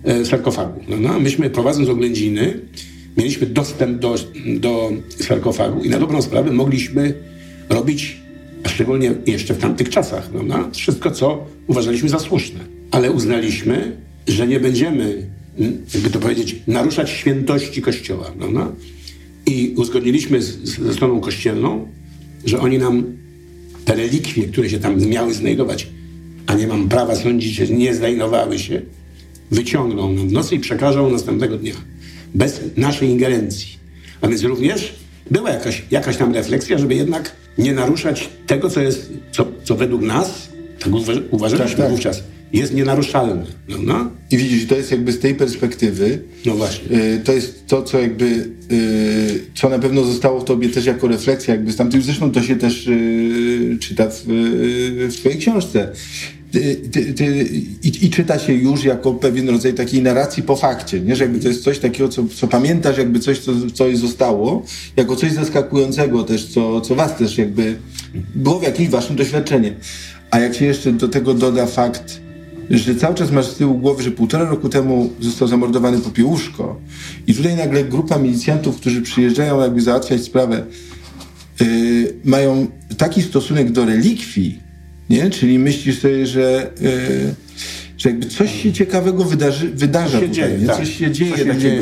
[0.05, 0.81] e, w sarkofagu.
[1.21, 2.61] Myśmy prowadząc oględziny,
[3.17, 4.15] mieliśmy dostęp do,
[4.61, 7.15] do sarkofagu i na dobrą sprawę mogliśmy
[7.69, 8.21] robić,
[8.65, 10.31] a szczególnie jeszcze w tamtych czasach,
[10.73, 12.61] wszystko, co uważaliśmy za słuszne.
[12.91, 13.97] Ale uznaliśmy,
[14.29, 15.27] że nie będziemy,
[15.95, 18.33] jakby to powiedzieć, naruszać świętości Kościoła.
[19.47, 21.89] I uzgodniliśmy z, ze stroną kościelną,
[22.45, 23.05] że oni nam
[23.85, 25.89] te relikwie, które się tam miały znajdować,
[26.47, 28.83] a nie mam prawa sądzić, że nie znajdowały się,
[29.51, 31.75] wyciągną nam w nocy i przekażą następnego dnia.
[32.35, 33.69] Bez naszej ingerencji.
[34.21, 34.95] A więc również
[35.31, 40.03] była jakaś, jakaś tam refleksja, żeby jednak nie naruszać tego, co jest, co, co według
[40.03, 40.93] nas, tak
[41.31, 41.91] uważaliśmy tak, tak.
[41.91, 43.45] wówczas, jest nienaruszalne.
[43.83, 46.23] No, I widzisz, to jest jakby z tej perspektywy.
[46.47, 46.97] No właśnie.
[46.97, 48.25] Y, to jest to, co jakby,
[48.73, 52.43] y, co na pewno zostało w tobie też jako refleksja, jakby z tamtych, zresztą to
[52.43, 54.23] się też y, czyta w,
[55.09, 55.93] w twojej książce.
[56.53, 57.49] Ty, ty, ty,
[57.83, 61.17] i, i, czyta się już jako pewien rodzaj takiej narracji po fakcie, nie?
[61.17, 64.63] że jakby to jest coś takiego, co, co pamiętasz, jakby coś, co, co zostało,
[64.97, 67.77] jako coś zaskakującego też, co, co was też jakby
[68.35, 69.75] było w jakimś waszym doświadczeniem.
[70.31, 72.21] A jak się jeszcze do tego doda fakt,
[72.71, 76.81] że cały czas masz z tyłu głowy, że półtora roku temu został zamordowany Popiełuszko
[77.27, 80.67] i tutaj nagle grupa milicjantów, którzy przyjeżdżają jakby załatwiać sprawę,
[81.61, 81.67] yy,
[82.25, 84.61] mają taki stosunek do relikwii,
[85.11, 85.31] nie?
[85.31, 87.35] Czyli myślisz sobie, że, yy,
[87.99, 90.77] że jakby coś się ciekawego wydarzy, wydarza się tutaj, dzieje, tak.
[90.77, 91.81] coś się dzieje Coś się dzieje,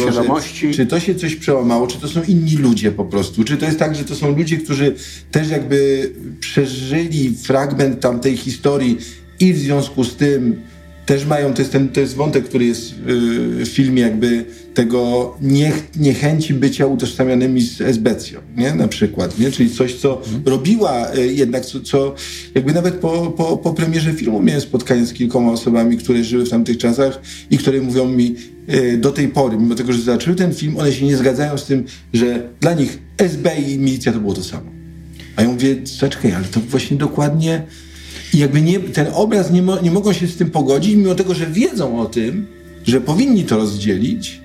[0.75, 3.79] czy to się coś przełamało, czy to są inni ludzie po prostu, czy to jest
[3.79, 4.95] tak, że to są ludzie, którzy
[5.31, 8.99] też jakby przeżyli fragment tamtej historii
[9.41, 10.61] i w związku z tym
[11.07, 15.35] też mają, to jest, ten, to jest wątek, który jest yy, w filmie jakby tego
[15.43, 18.75] niech, niechęci bycia utożsamianymi z esbecją, nie?
[18.75, 19.51] Na przykład, nie?
[19.51, 22.15] Czyli coś, co robiła y, jednak, co, co
[22.55, 26.51] jakby nawet po, po, po premierze filmu miałem spotkanie z kilkoma osobami, które żyły w
[26.51, 28.37] tamtych czasach i które mówią mi
[28.75, 31.67] y, do tej pory, mimo tego, że zobaczyły ten film, one się nie zgadzają z
[31.67, 34.71] tym, że dla nich SB i milicja to było to samo.
[35.37, 37.67] A ja mówię, zaczekaj, ale to właśnie dokładnie...
[38.35, 41.35] I jakby nie, ten obraz nie, mo, nie mogą się z tym pogodzić, mimo tego,
[41.35, 42.47] że wiedzą o tym,
[42.87, 44.41] że powinni to rozdzielić,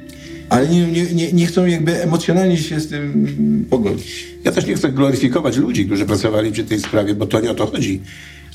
[0.50, 4.28] ale nie, nie, nie, chcą jakby emocjonalnie się z tym pogodzić.
[4.44, 7.56] Ja też nie chcę gloryfikować ludzi, którzy pracowali przy tej sprawie, bo to nie o
[7.56, 8.02] to chodzi.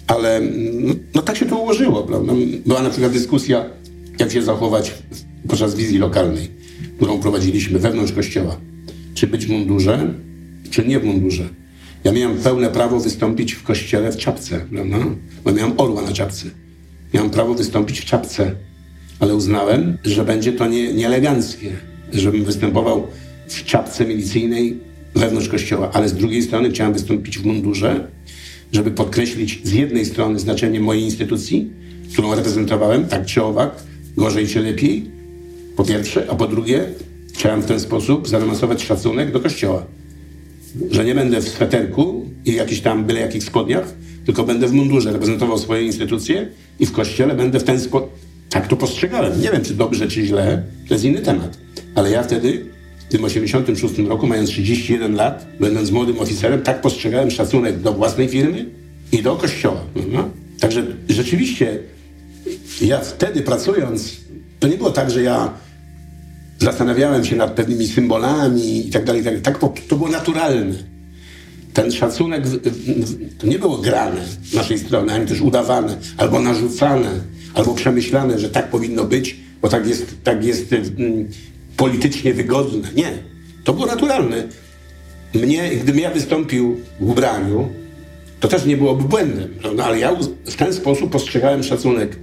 [0.07, 0.41] Ale
[0.81, 2.33] no, no tak się to ułożyło, prawda?
[2.67, 3.65] Była na przykład dyskusja,
[4.19, 4.95] jak się zachować
[5.49, 6.49] podczas wizji lokalnej,
[6.97, 8.57] którą prowadziliśmy wewnątrz kościoła.
[9.15, 10.15] Czy być w mundurze,
[10.71, 11.49] czy nie w mundurze.
[12.05, 14.97] Ja miałem pełne prawo wystąpić w kościele w czapce, prawda?
[15.45, 16.47] Bo miałem orła na czapce.
[17.15, 18.55] Miałem prawo wystąpić w czapce,
[19.21, 21.73] ale uznałem, że będzie to nie, nieeleganckie,
[22.13, 23.07] żebym występował
[23.49, 24.79] w czapce milicyjnej
[25.15, 28.09] wewnątrz kościoła, ale z drugiej strony chciałem wystąpić w mundurze,
[28.73, 31.71] żeby podkreślić z jednej strony znaczenie mojej instytucji,
[32.13, 33.83] którą reprezentowałem, tak czy owak,
[34.17, 35.11] gorzej czy lepiej,
[35.77, 36.85] po pierwsze, a po drugie,
[37.35, 39.87] chciałem w ten sposób zademonstrować szacunek do kościoła.
[40.91, 43.95] Że nie będę w sweterku i jakiś tam byle jakich spodniach,
[44.27, 46.49] tylko będę w mundurze reprezentował swoje instytucje
[46.81, 48.11] i w kościele będę w ten sposób.
[48.51, 49.41] Tak to postrzegałem.
[49.41, 51.59] Nie wiem, czy dobrze, czy źle, to jest inny temat.
[51.95, 52.67] Ale ja wtedy,
[53.09, 58.29] w tym 86 roku, mając 31 lat, będąc młodym oficerem, tak postrzegałem szacunek do własnej
[58.29, 58.67] firmy
[59.13, 59.81] i do kościoła.
[60.61, 61.79] Także rzeczywiście
[62.83, 64.17] ja wtedy pracując,
[64.61, 65.53] to nie było tak, że ja
[66.59, 69.41] zastanawiałem się nad pewnymi symbolami i tak dalej, tak.
[69.41, 70.75] Tak, to było naturalne.
[71.75, 72.45] Ten szacunek
[73.39, 77.11] to nie było grane z naszej strony, ani też udawane, albo narzucane,
[77.55, 81.29] albo przemyślane, że tak powinno być, bo tak jest, tak jest mm,
[81.77, 82.89] politycznie wygodne.
[82.97, 83.13] Nie.
[83.65, 84.49] To było naturalne.
[85.35, 87.69] Mnie, gdybym ja wystąpił w ubraniu,
[88.41, 89.85] to też nie byłoby błędem, prawda?
[89.85, 92.17] ale ja w ten sposób postrzegałem szacunek.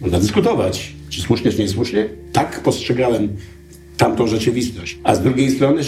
[0.00, 2.08] Można dyskutować, czy słusznie, czy niesłusznie.
[2.32, 3.28] Tak postrzegałem
[3.98, 4.98] tamtą rzeczywistość.
[5.04, 5.82] A z drugiej strony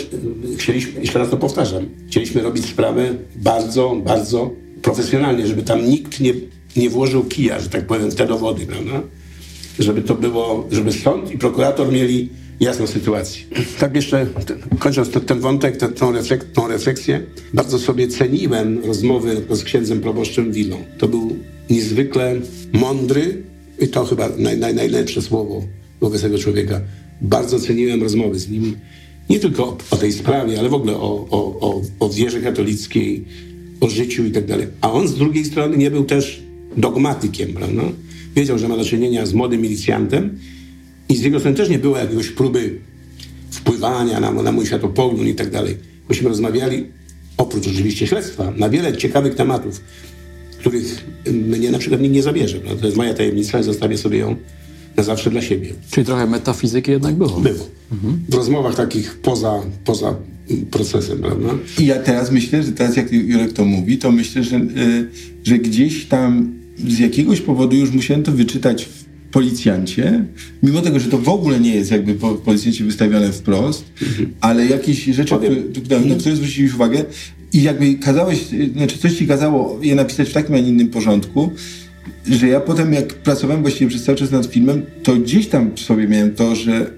[0.59, 4.51] chcieliśmy, jeszcze raz to powtarzam, chcieliśmy robić sprawę bardzo, bardzo
[4.83, 6.33] profesjonalnie, żeby tam nikt nie,
[6.77, 9.03] nie włożył kija, że tak powiem, w te dowody, prawda?
[9.79, 12.29] Żeby to było, żeby sąd i prokurator mieli
[12.61, 13.43] jasną sytuację.
[13.79, 14.27] Tak jeszcze,
[14.79, 16.13] kończąc ten, wątek, tę- tą,
[16.55, 17.23] tą refleksję,
[17.55, 20.77] bardzo sobie ceniłem rozmowy z księdzem proboszczem Willą.
[20.99, 21.37] To był
[21.71, 22.37] niezwykle
[22.73, 23.43] mądry,
[23.81, 25.63] i to chyba naj, naj, najlepsze słowo
[26.01, 26.81] wobec tego człowieka.
[27.21, 28.77] Bardzo ceniłem rozmowy z nim,
[29.31, 33.25] nie tylko o, tej sprawie, ale w ogóle o, o, o, o wierze katolickiej,
[33.81, 34.67] o życiu i tak dalej.
[34.81, 36.43] A on z drugiej strony nie był też
[36.77, 37.83] dogmatykiem, prawda?
[38.37, 40.39] Wiedział, że ma do czynienia z młodym milicjantem
[41.09, 42.79] i z jego strony też nie było jakiegoś próby
[43.51, 45.77] wpływania na, na mój światopogląd i tak dalej.
[46.09, 46.87] Myśmy rozmawiali,
[47.37, 49.81] oprócz oczywiście śledztwa, na wiele ciekawych tematów,
[50.59, 52.61] których mnie na przykład nikt nie zabierze.
[52.81, 54.37] To jest moja tajemnica zostawię sobie ją
[54.99, 55.69] zawsze dla siebie.
[55.91, 57.41] Czyli trochę metafizyki jednak było.
[57.41, 57.67] Było.
[58.29, 60.15] W rozmowach takich poza, poza
[60.71, 61.49] procesem, prawda?
[61.79, 65.09] I ja teraz myślę, że teraz jak Jurek to mówi, to myślę, że, y,
[65.45, 66.53] że gdzieś tam
[66.89, 70.25] z jakiegoś powodu już musiałem to wyczytać w policjancie,
[70.63, 73.85] mimo tego, że to w ogóle nie jest jakby po policjancie wystawione wprost,
[74.41, 75.35] ale jakieś rzeczy,
[75.85, 77.05] które, na które zwróciłeś uwagę
[77.53, 80.89] i jakby kazałeś, y, znaczy coś ci kazało je napisać w takim, a nie innym
[80.89, 81.51] porządku,
[82.31, 85.81] że ja potem jak pracowałem właściwie przez cały czas nad filmem, to gdzieś tam w
[85.81, 86.91] sobie miałem to, że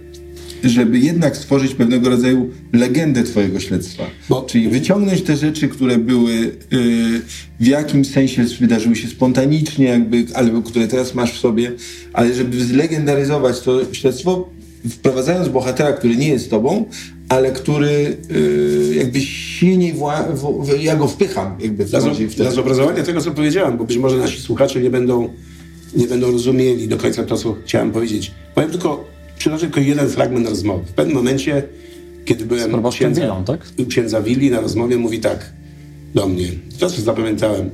[0.64, 4.05] żeby jednak stworzyć pewnego rodzaju legendę twojego śledztwa.
[4.29, 6.53] Bo- Czyli wyciągnąć te rzeczy, które były y,
[7.61, 11.72] w jakimś sensie wydarzyły się spontanicznie, jakby, albo które teraz masz w sobie,
[12.12, 14.48] ale żeby zlegendaryzować to śledztwo,
[14.90, 16.85] wprowadzając bohatera, który nie jest tobą,
[17.32, 22.44] ale który y, jakby silniej wła- w, w, ja go wpycham jakby Dla, w dla
[22.46, 25.28] te- zobrazowania tego, co powiedziałem, bo być może nasi słuchacze nie będą,
[25.96, 28.32] nie będą rozumieli do końca to, co chciałem powiedzieć.
[28.54, 29.04] Powiem tylko,
[29.38, 30.84] przytoczę tylko jeden fragment rozmowy.
[30.86, 31.62] W pewnym momencie,
[32.24, 33.60] kiedy byłem księdza, tak?
[33.88, 35.52] księdza Willi na rozmowie, mówi tak
[36.14, 36.48] do mnie.
[36.78, 37.70] To, co zapamiętałem.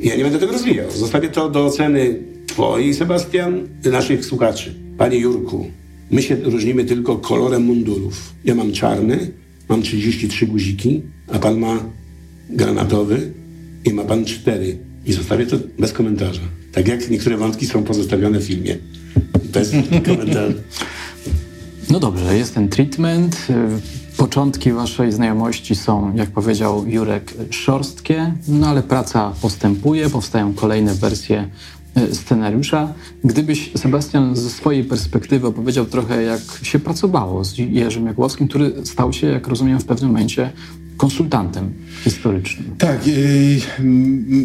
[0.00, 0.90] Ja nie będę tego rozwijał.
[0.90, 4.74] Zostawię to do oceny twojej, Sebastian, naszych słuchaczy.
[4.98, 5.66] Panie Jurku,
[6.10, 8.34] my się różnimy tylko kolorem mundurów.
[8.44, 9.30] Ja mam czarny,
[9.68, 11.84] mam 33 guziki, a pan ma
[12.50, 13.32] granatowy
[13.84, 16.40] i ma pan cztery I zostawię to bez komentarza.
[16.72, 18.76] Tak jak niektóre wątki są pozostawione w filmie.
[19.52, 19.70] Bez
[20.06, 20.54] komentarza.
[21.90, 23.46] No dobrze, jest ten treatment.
[24.16, 31.48] Początki waszej znajomości są, jak powiedział Jurek, szorstkie, no ale praca postępuje, powstają kolejne wersje
[32.12, 32.94] scenariusza.
[33.24, 39.12] Gdybyś, Sebastian, ze swojej perspektywy opowiedział trochę, jak się pracowało z Jerzym Jakłowskim, który stał
[39.12, 40.52] się, jak rozumiem, w pewnym momencie
[41.00, 41.72] konsultantem
[42.04, 42.64] historycznym.
[42.78, 43.14] Tak, yy,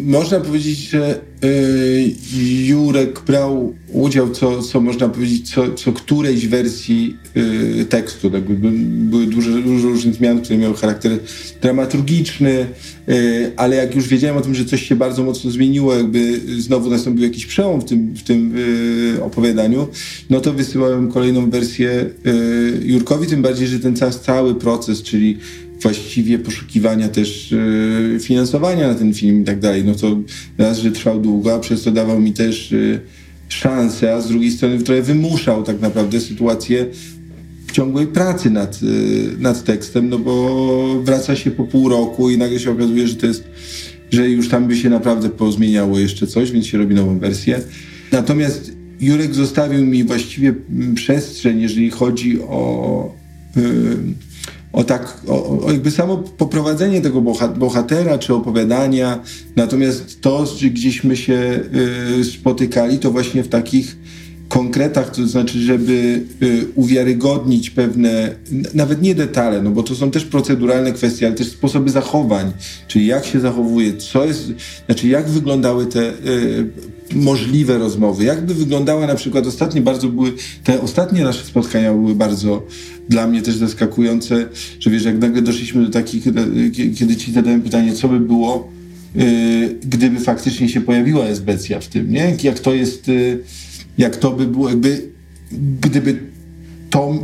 [0.04, 7.16] można powiedzieć, że yy, Jurek brał udział, co, co można powiedzieć, co, co którejś wersji
[7.34, 8.30] yy, tekstu.
[8.30, 11.18] Tak, były dużo, dużo różnych zmian, które miały charakter
[11.62, 12.66] dramaturgiczny,
[13.56, 17.22] ale jak już wiedziałem o tym, że coś się bardzo mocno zmieniło, jakby znowu nastąpił
[17.22, 18.54] jakiś przełom w tym, w tym
[19.22, 19.88] opowiadaniu,
[20.30, 22.10] no to wysyłałem kolejną wersję
[22.82, 25.38] Jurkowi, tym bardziej, że ten cały proces, czyli
[25.82, 27.52] właściwie poszukiwania też
[28.16, 30.16] e, finansowania na ten film i tak dalej, no to
[30.58, 33.00] raz, że trwał długo, a przez to dawał mi też e,
[33.48, 36.86] szansę, a z drugiej strony trochę wymuszał tak naprawdę sytuację
[37.72, 38.86] ciągłej pracy nad, e,
[39.38, 43.26] nad tekstem, no bo wraca się po pół roku i nagle się okazuje, że to
[43.26, 43.44] jest,
[44.10, 47.60] że już tam by się naprawdę pozmieniało jeszcze coś, więc się robi nową wersję.
[48.12, 50.54] Natomiast Jurek zostawił mi właściwie
[50.94, 53.14] przestrzeń, jeżeli chodzi o
[54.72, 57.22] o tak, o, o jakby samo poprowadzenie tego
[57.56, 59.22] bohatera czy opowiadania,
[59.56, 61.60] natomiast to, gdzieśmy się
[62.20, 63.96] y, spotykali, to właśnie w takich
[64.56, 68.34] konkretach, to znaczy, żeby y, uwiarygodnić pewne,
[68.74, 72.52] nawet nie detale, no bo to są też proceduralne kwestie, ale też sposoby zachowań,
[72.88, 74.52] czyli jak się zachowuje, co jest,
[74.86, 76.14] znaczy jak wyglądały te y,
[77.14, 80.32] możliwe rozmowy, jakby wyglądała na przykład ostatnie bardzo były,
[80.64, 82.66] te ostatnie nasze spotkania były bardzo
[83.08, 84.48] dla mnie też zaskakujące,
[84.80, 86.24] że wiesz, jak nagle doszliśmy do takich,
[86.98, 88.72] kiedy ci zadałem pytanie, co by było,
[89.82, 92.36] gdyby faktycznie się pojawiła esbecja w tym, nie?
[92.42, 93.10] Jak to jest,
[93.98, 95.02] jak to by było, jakby,
[95.80, 96.18] gdyby
[96.90, 97.14] to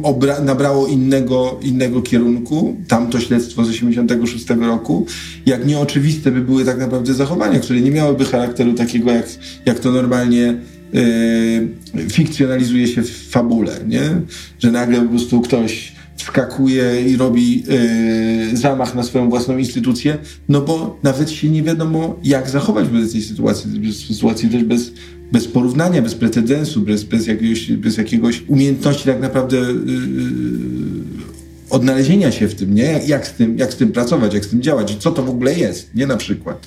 [0.44, 5.06] nabrało innego, innego kierunku, tamto śledztwo z 86 roku,
[5.46, 9.26] jak nieoczywiste by były tak naprawdę zachowania, które nie miałyby charakteru takiego, jak,
[9.66, 10.54] jak to normalnie
[10.92, 14.02] yy, fikcjonalizuje się w fabule, nie?
[14.58, 17.64] Że nagle po prostu ktoś wskakuje i robi
[18.50, 23.12] yy, zamach na swoją własną instytucję, no bo nawet się nie wiadomo, jak zachować wobec
[23.12, 24.92] tej sytuacji, sytuacji też bez,
[25.32, 29.72] bez porównania, bez precedensu, bez, bez, jakiegoś, bez jakiegoś umiejętności tak naprawdę yy,
[31.70, 32.82] odnalezienia się w tym, nie?
[32.82, 35.30] Jak, jak, z tym, jak z tym pracować, jak z tym działać, co to w
[35.30, 36.66] ogóle jest, nie na przykład.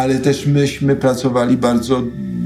[0.00, 2.02] Ale też myśmy pracowali bardzo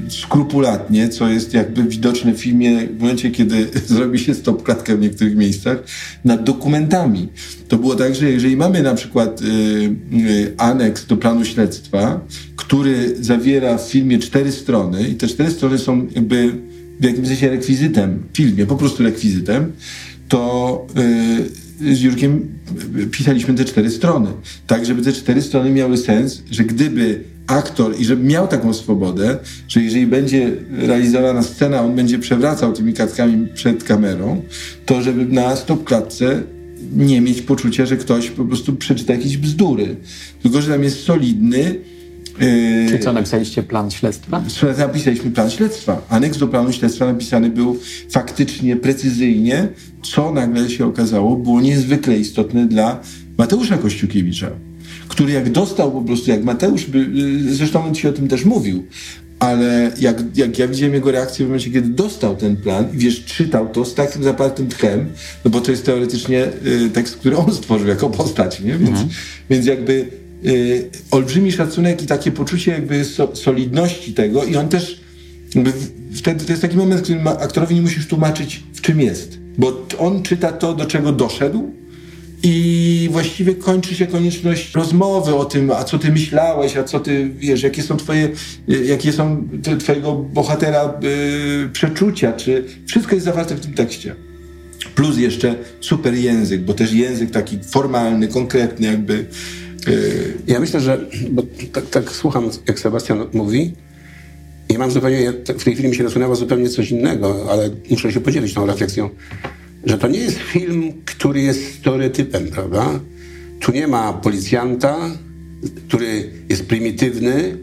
[0.08, 5.36] skrupulatnie, co jest jakby widoczne w filmie w momencie, kiedy zrobi się stopklatkę w niektórych
[5.36, 5.78] miejscach,
[6.24, 7.28] nad dokumentami.
[7.68, 12.20] To było tak, że jeżeli mamy na przykład y, y, aneks do planu śledztwa,
[12.56, 16.52] który zawiera w filmie cztery strony i te cztery strony są jakby
[17.00, 19.72] w jakimś sensie rekwizytem w filmie, po prostu rekwizytem,
[20.28, 22.48] to y, z Jurkiem
[23.10, 24.30] pisaliśmy te cztery strony.
[24.66, 29.38] Tak, żeby te cztery strony miały sens, że gdyby aktor i żeby miał taką swobodę,
[29.68, 34.42] że jeżeli będzie realizowana scena, on będzie przewracał tymi kartkami przed kamerą,
[34.86, 36.42] to żeby na stopklatce
[36.96, 39.96] nie mieć poczucia, że ktoś po prostu przeczyta jakieś bzdury.
[40.42, 41.74] Tylko, że tam jest solidny,
[42.40, 44.42] Yy, Czy co, napisaliście plan śledztwa?
[44.78, 46.02] Napisaliśmy plan śledztwa.
[46.08, 47.78] Aneks do planu śledztwa napisany był
[48.10, 49.68] faktycznie, precyzyjnie,
[50.02, 53.00] co nagle się okazało było niezwykle istotne dla
[53.38, 54.50] Mateusza Kościukiewicza
[55.08, 58.44] który jak dostał po prostu, jak Mateusz, by, y, zresztą on ci o tym też
[58.44, 58.84] mówił,
[59.38, 63.24] ale jak, jak ja widziałem jego reakcję w momencie, kiedy dostał ten plan i wiesz,
[63.24, 65.06] czytał to z takim zapartym tchem,
[65.44, 68.72] no bo to jest teoretycznie y, tekst, który on stworzył jako postać, nie?
[68.78, 69.08] Więc, mhm.
[69.50, 70.06] więc jakby
[71.10, 75.00] olbrzymi szacunek i takie poczucie jakby so, solidności tego i on też
[76.14, 79.86] wtedy to jest taki moment, w którym aktorowi nie musisz tłumaczyć, w czym jest, bo
[79.98, 81.72] on czyta to, do czego doszedł
[82.42, 87.30] i właściwie kończy się konieczność rozmowy o tym, a co ty myślałeś, a co ty,
[87.38, 88.28] wiesz, jakie są twoje,
[88.84, 94.14] jakie są twojego bohatera yy, przeczucia, czy wszystko jest zawarte w tym tekście.
[94.94, 99.26] Plus jeszcze super język, bo też język taki formalny, konkretny jakby.
[99.86, 100.34] Yy.
[100.46, 101.42] Ja myślę, że, bo
[101.72, 103.72] tak, tak słucham, jak Sebastian mówi,
[104.68, 108.20] i mam zupełnie, w tej chwili mi się nasunęło zupełnie coś innego, ale muszę się
[108.20, 109.10] podzielić tą refleksją
[109.86, 113.00] że to nie jest film, który jest stereotypem, prawda?
[113.60, 115.10] Tu nie ma policjanta,
[115.88, 117.56] który jest prymitywny,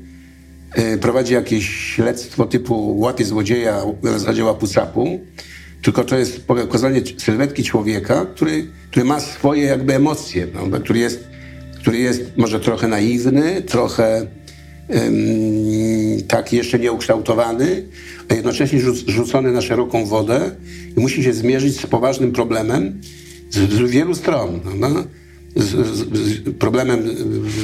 [0.76, 5.20] e, prowadzi jakieś śledztwo typu łapie złodzieja na zasadzie łapu-capu,
[5.82, 10.80] tylko to jest pokazanie sylwetki człowieka, który, który ma swoje jakby emocje, prawda?
[10.80, 11.28] który jest,
[11.82, 14.28] który jest może trochę naiwny, trochę
[16.28, 17.84] tak jeszcze nieukształtowany,
[18.30, 20.52] a jednocześnie rzucony na szeroką wodę
[20.98, 23.02] i musi się zmierzyć z poważnym problemem
[23.50, 24.60] z, z wielu stron.
[24.80, 24.90] No?
[25.56, 27.00] Z, z, z, problemem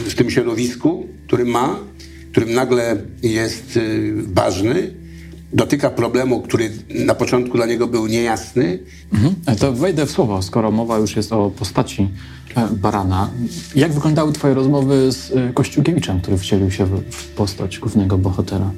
[0.08, 1.80] w tym środowisku, który ma,
[2.32, 4.94] którym nagle jest y, ważny,
[5.54, 8.80] dotyka problemu, który na początku dla niego był niejasny.
[9.14, 9.58] Mhm.
[9.60, 12.10] To wejdę w słowo, skoro mowa już jest o postaci
[12.56, 13.30] e, Barana.
[13.76, 18.72] Jak wyglądały twoje rozmowy z e, Kościółkiewiczem, który wcielił się w postać głównego bohatera?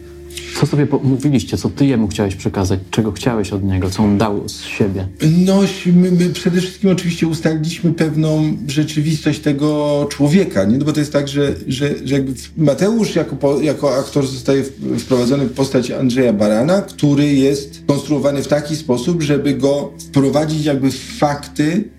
[0.59, 4.49] Co sobie mówiliście, co ty jemu chciałeś przekazać, czego chciałeś od niego, co on dał
[4.49, 5.07] z siebie?
[5.45, 10.77] No, my, my przede wszystkim oczywiście ustaliliśmy pewną rzeczywistość tego człowieka, nie?
[10.77, 14.63] No bo to jest tak, że, że, że jakby Mateusz jako, jako aktor zostaje
[14.99, 20.91] wprowadzony w postać Andrzeja Barana, który jest konstruowany w taki sposób, żeby go wprowadzić jakby
[20.91, 21.89] w fakty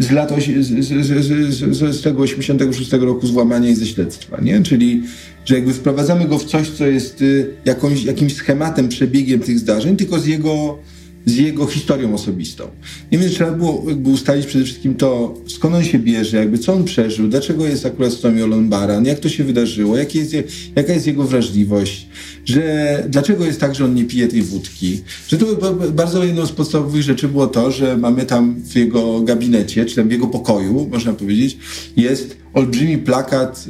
[0.00, 4.62] z lat z, z, z, z, tego 86 roku złamania i ze śledztwa, nie?
[4.62, 5.02] Czyli
[5.44, 9.96] że jakby wprowadzamy go w coś, co jest y, jakąś, jakimś schematem, przebiegiem tych zdarzeń,
[9.96, 10.78] tylko z jego,
[11.26, 12.64] z jego historią osobistą.
[13.12, 16.72] Nie wiem, trzeba było jakby ustalić przede wszystkim to, skąd on się bierze, jakby co
[16.72, 20.34] on przeżył, dlaczego jest akurat z Tomiolą Baran, jak to się wydarzyło, jest,
[20.76, 22.08] jaka jest jego wrażliwość,
[22.44, 25.02] że dlaczego jest tak, że on nie pije tej wódki.
[25.28, 25.46] Że to
[25.92, 30.08] bardzo jedną z podstawowych rzeczy było to, że mamy tam w jego gabinecie, czy tam
[30.08, 31.58] w jego pokoju, można powiedzieć,
[31.96, 33.66] jest olbrzymi plakat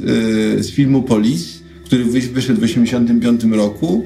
[0.57, 1.45] y, z filmu Police,
[1.85, 4.05] który wyszedł w 1985 roku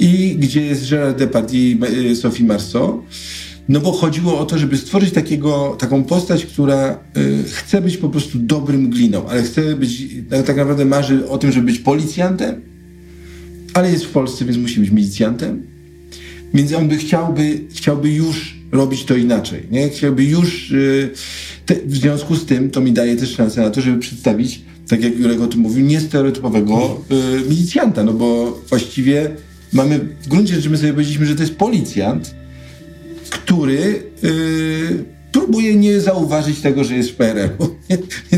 [0.00, 1.78] i gdzie jest Gerard Depardieu i
[2.10, 3.02] e, Sophie Marceau.
[3.68, 8.08] No bo chodziło o to, żeby stworzyć takiego, taką postać, która y, chce być po
[8.08, 12.60] prostu dobrym gliną, ale chce być, tak, tak naprawdę marzy o tym, żeby być policjantem,
[13.78, 15.62] ale jest w Polsce, więc musi być milicjantem.
[16.54, 19.62] Więc on by chciałby, chciałby już robić to inaczej.
[19.70, 19.88] Nie?
[19.88, 21.10] Chciałby już, y,
[21.66, 25.02] te, w związku z tym, to mi daje też szansę na to, żeby przedstawić tak
[25.02, 29.30] jak Jurek o tym mówił, niestereotypowego y, milicjanta, no bo właściwie
[29.72, 32.34] mamy, w gruncie rzeczy my sobie powiedzieliśmy, że to jest policjant,
[33.30, 37.68] który y, próbuje nie zauważyć tego, że jest w PRL-u.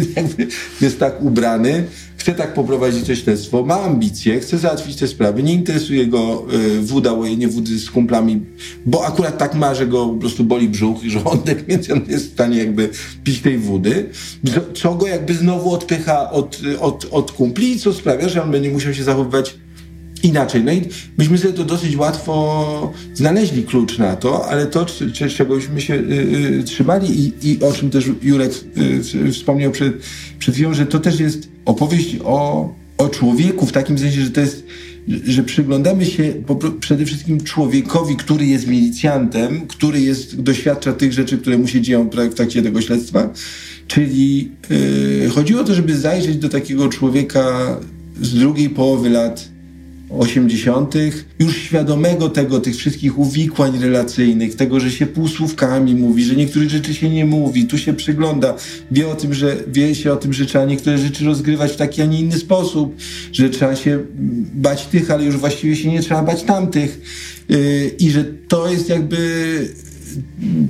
[0.84, 1.84] jest tak ubrany,
[2.20, 6.82] chce tak poprowadzić to śledztwo, ma ambicje, chce załatwić te sprawy, nie interesuje go y,
[6.82, 8.40] woda, nie wody z kumplami,
[8.86, 12.30] bo akurat tak ma, że go po prostu boli brzuch i żołądek, więc on jest
[12.30, 12.90] w stanie jakby
[13.24, 14.10] pić tej wody,
[14.74, 18.94] co go jakby znowu odpycha od, od, od kumpli, co sprawia, że on będzie musiał
[18.94, 19.54] się zachowywać
[20.22, 20.64] inaczej.
[20.64, 20.82] No i
[21.18, 24.86] myśmy sobie to dosyć łatwo znaleźli klucz na to, ale to,
[25.36, 25.98] czegośmy się y,
[26.60, 28.52] y, trzymali i, i o czym też Jurek
[29.26, 29.92] y, wspomniał przed,
[30.38, 34.40] przed chwilą, że to też jest opowieść o, o człowieku w takim sensie, że to
[34.40, 34.66] jest
[35.24, 36.34] że przyglądamy się
[36.80, 42.08] przede wszystkim człowiekowi, który jest milicjantem, który jest, doświadcza tych rzeczy, które mu się dzieją
[42.08, 43.32] w trakcie tego śledztwa.
[43.86, 47.76] Czyli yy, chodziło o to, żeby zajrzeć do takiego człowieka
[48.22, 49.49] z drugiej połowy lat
[50.18, 50.94] 80.,
[51.38, 56.94] już świadomego tego, tych wszystkich uwikłań relacyjnych, tego, że się półsłówkami mówi, że niektórych rzeczy
[56.94, 58.54] się nie mówi, tu się przygląda,
[58.90, 62.02] wie o tym, że wie się o tym, że trzeba niektóre rzeczy rozgrywać w taki,
[62.02, 62.96] a nie inny sposób,
[63.32, 63.98] że trzeba się
[64.54, 67.00] bać tych, ale już właściwie się nie trzeba bać tamtych.
[67.48, 69.68] Yy, I że to jest jakby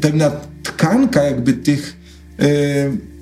[0.01, 0.31] pewna
[0.63, 1.97] tkanka jakby tych,
[2.39, 2.47] yy,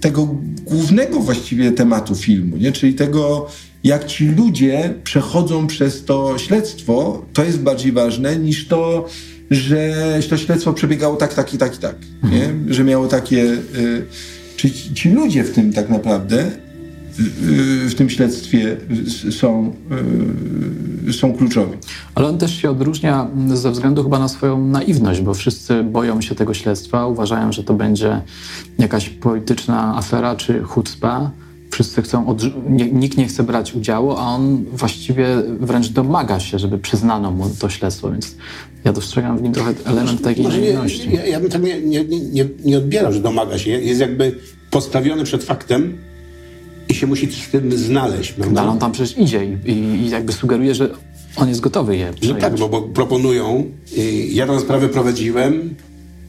[0.00, 2.72] tego głównego właściwie tematu filmu, nie?
[2.72, 3.50] czyli tego,
[3.84, 9.06] jak ci ludzie przechodzą przez to śledztwo, to jest bardziej ważne niż to,
[9.50, 11.96] że to śledztwo przebiegało tak, tak i tak i tak.
[12.22, 12.44] Nie?
[12.44, 12.74] Mhm.
[12.74, 13.42] Że miało takie.
[13.42, 14.06] Y,
[14.56, 18.76] czy ci ludzie w tym tak naprawdę, y, w tym śledztwie
[19.30, 19.74] są,
[21.08, 21.76] y, są kluczowi.
[22.14, 26.34] Ale on też się odróżnia ze względu chyba na swoją naiwność, bo wszyscy boją się
[26.34, 28.20] tego śledztwa, uważają, że to będzie
[28.78, 31.30] jakaś polityczna afera czy chutzpa
[31.70, 32.36] wszyscy chcą,
[32.68, 35.26] nie, nikt nie chce brać udziału, a on właściwie
[35.60, 38.36] wręcz domaga się, żeby przyznano mu to śledztwo, więc
[38.84, 41.12] ja dostrzegam w nim trochę element takiej naiwności.
[41.12, 43.70] Ja, ja bym tak nie, nie, nie, nie odbierał, że domaga się.
[43.70, 44.34] Jest jakby
[44.70, 45.98] postawiony przed faktem
[46.88, 48.32] i się musi z tym znaleźć.
[48.32, 48.60] Prawda?
[48.60, 50.90] Ale on tam przecież idzie i, i, i jakby sugeruje, że
[51.36, 53.64] on jest gotowy je No tak, bo, bo proponują.
[54.30, 55.74] Ja tę sprawę prowadziłem,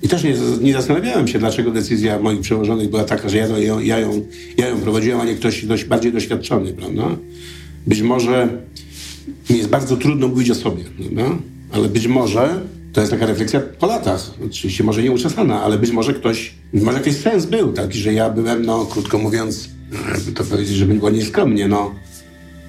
[0.03, 3.79] i też nie, nie, zastanawiałem się, dlaczego decyzja moich przełożonych była taka, że ja, ją,
[3.79, 4.25] ja, ją,
[4.57, 7.03] ja ją prowadziłem, a nie ktoś dość bardziej doświadczony, prawda?
[7.88, 8.47] Być może
[9.49, 11.36] mi jest bardzo trudno mówić o sobie, prawda?
[11.71, 12.61] Ale być może
[12.93, 14.32] to jest taka refleksja po latach.
[14.45, 18.65] Oczywiście może nieuczesana, ale być może ktoś, może jakiś sens był taki, że ja byłem,
[18.65, 19.69] no krótko mówiąc,
[20.36, 21.95] to powiedzieć, żeby było nieskromnie, no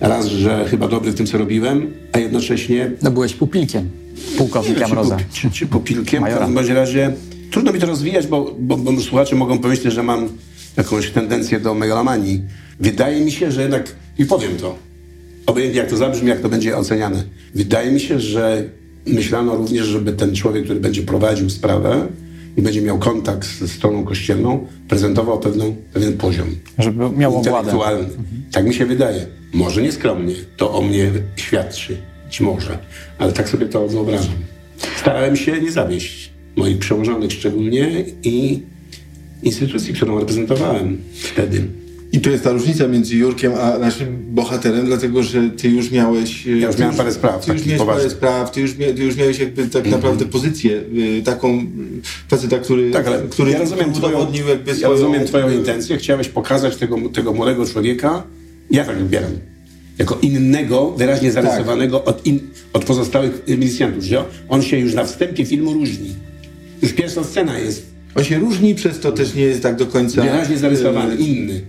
[0.01, 2.91] raz, że chyba dobry w tym, co robiłem, a jednocześnie...
[3.03, 3.91] No byłeś pupilkiem
[4.39, 5.17] pułkownika Mroza.
[5.33, 6.25] Czy, czy popilkiem.
[6.25, 7.13] W każdym razie
[7.51, 10.29] trudno mi to rozwijać, bo, bo, bo słuchacze mogą pomyśleć, że mam
[10.77, 12.43] jakąś tendencję do megalomanii.
[12.81, 14.91] Wydaje mi się, że jednak, i powiem to,
[15.47, 17.25] Obojętnie jak to zabrzmi, jak to będzie oceniane.
[17.55, 18.65] Wydaje mi się, że
[19.07, 22.07] myślano również, żeby ten człowiek, który będzie prowadził sprawę
[22.57, 26.47] i będzie miał kontakt z stroną kościelną, prezentował pewną, pewien poziom.
[26.79, 28.09] Żeby miał intelektualny.
[28.53, 29.27] Tak mi się wydaje.
[29.53, 31.97] Może nieskromnie, to o mnie świadczy.
[32.27, 32.79] Być może.
[33.19, 34.35] Ale tak sobie to wyobrażam.
[34.97, 38.63] Starałem się nie zawieść moich przełożonych szczególnie i
[39.43, 41.65] instytucji, którą reprezentowałem wtedy.
[42.13, 46.47] I to jest ta różnica między Jurkiem a naszym bohaterem, dlatego że ty już miałeś...
[46.47, 48.13] Ja już miałem parę spraw Ty już miałeś parę poważnych.
[48.13, 50.83] spraw, ty już, mia, ty już miałeś jakby tak naprawdę pozycję,
[51.19, 51.67] y, taką
[52.29, 54.93] faceta, który, Tak, ale który ja rozumiem twoją, jakby ja swoją...
[54.93, 55.97] rozumiem twoją intencję.
[55.97, 58.23] Chciałeś pokazać tego, tego młodego człowieka,
[58.71, 59.31] ja tak odbieram,
[59.99, 62.41] jako innego, wyraźnie zarysowanego od, in,
[62.73, 64.05] od pozostałych milicjantów.
[64.05, 66.15] Że on się już na wstępie filmu różni.
[66.83, 70.23] Już pierwsza scena jest On się różni, przez to też nie jest tak do końca...
[70.23, 71.61] wyraźnie zarysowany, y, inny.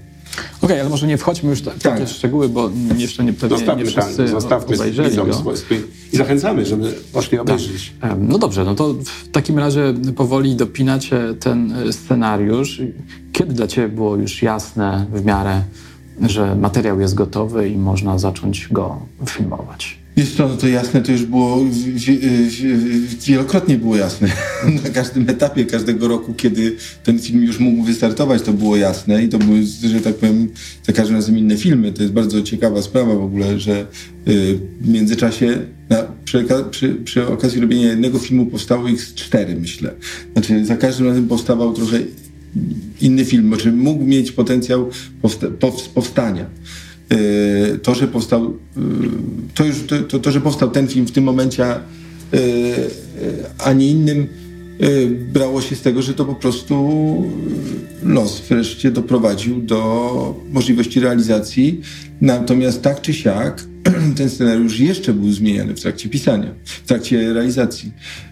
[0.61, 2.07] Okej, ale może nie wchodźmy już w ta- takie Tak.
[2.09, 5.25] szczegóły, bo jeszcze nie, pewnie nie Zostawmy wszyscy tam, zostawmy obejrzeli go.
[6.13, 7.93] i zachęcamy, żeby poszli obejrzeć.
[8.01, 12.81] Em, No dobrze, no to w takim razie powoli dopinacie ten e, scenariusz.
[13.33, 15.61] Kiedy dla Ciebie było już jasne w miarę,
[16.21, 20.00] że materiał jest gotowy i można zacząć go filmować?
[20.17, 21.65] Wiesz co, no to jasne, to już było,
[23.27, 24.27] wielokrotnie było jasne.
[24.83, 29.29] Na każdym etapie każdego roku, kiedy ten film już mógł wystartować, to było jasne i
[29.29, 30.47] to były, że tak powiem,
[30.83, 31.93] za każdym razem inne filmy.
[31.93, 33.81] To jest bardzo ciekawa sprawa w ogóle, że
[34.27, 35.57] y, w międzyczasie
[35.89, 39.93] na, przy, przy, przy okazji robienia jednego filmu powstało ich cztery, myślę.
[40.33, 41.99] Znaczy za każdym razem powstawał trochę
[43.01, 44.89] inny film, znaczy mógł mieć potencjał
[45.21, 46.45] powsta pow- powstania.
[47.11, 48.83] Yy, To, że powstał, yy,
[49.55, 49.75] to już,
[50.07, 51.79] to, to, że powstał ten film w tym momencie, a,
[53.57, 54.27] a nie innym,
[55.33, 56.75] brało się z tego, że to po prostu
[58.03, 61.81] los wreszcie doprowadził do możliwości realizacji.
[62.21, 63.63] Natomiast tak czy siak,
[64.17, 67.91] ten scenariusz jeszcze był zmieniany w trakcie pisania, w trakcie realizacji.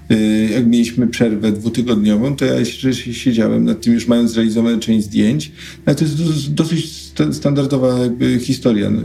[0.09, 2.65] Yy, Jak mieliśmy przerwę dwutygodniową, to ja
[3.11, 5.51] siedziałem nad tym, już mając zrealizowane część zdjęć.
[5.85, 8.89] Ale to jest dos- dosyć sta- standardowa jakby historia.
[8.89, 9.01] No,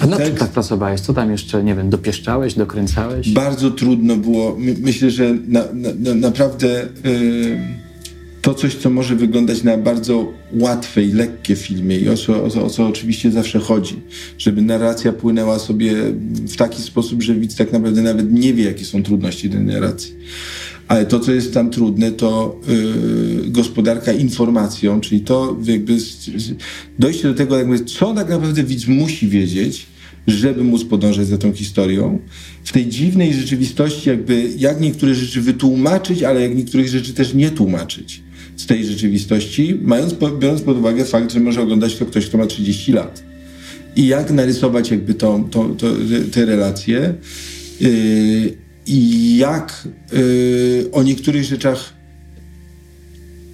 [0.00, 1.00] A nad czym tak pracowałeś?
[1.00, 3.30] Co tam jeszcze, nie wiem, dopieszczałeś, dokręcałeś?
[3.30, 4.56] bardzo trudno było.
[4.58, 7.58] My, myślę, że na, na, na, naprawdę y,
[8.42, 12.64] to coś, co może wyglądać na bardzo łatwe i lekkie filmie i o co, o,
[12.64, 13.96] o co oczywiście zawsze chodzi,
[14.38, 15.92] żeby narracja płynęła sobie
[16.48, 20.14] w taki sposób, że widz tak naprawdę nawet nie wie, jakie są trudności tej narracji.
[20.88, 22.60] Ale to, co jest tam trudne, to
[23.46, 25.96] y, gospodarka informacją, czyli to jakby
[26.98, 29.86] dojście do tego, jakby, co tak naprawdę widz musi wiedzieć,
[30.26, 32.18] żeby móc podążać za tą historią.
[32.64, 37.50] W tej dziwnej rzeczywistości, jakby jak niektóre rzeczy wytłumaczyć, ale jak niektórych rzeczy też nie
[37.50, 38.22] tłumaczyć
[38.60, 42.46] z tej rzeczywistości, mając, biorąc pod uwagę fakt, że może oglądać to ktoś, kto ma
[42.46, 43.22] 30 lat.
[43.96, 45.44] I jak narysować jakby to,
[46.32, 47.14] te relacje
[47.80, 47.90] yy,
[48.86, 51.92] i jak yy, o niektórych rzeczach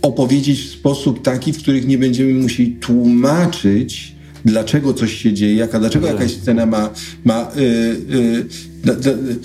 [0.02, 5.80] opowiedzieć w sposób taki, w których nie będziemy musieli tłumaczyć, dlaczego coś się dzieje, jaka,
[5.80, 6.90] dlaczego jakaś scena ma,
[7.24, 8.44] ma yy,
[8.84, 9.36] yy,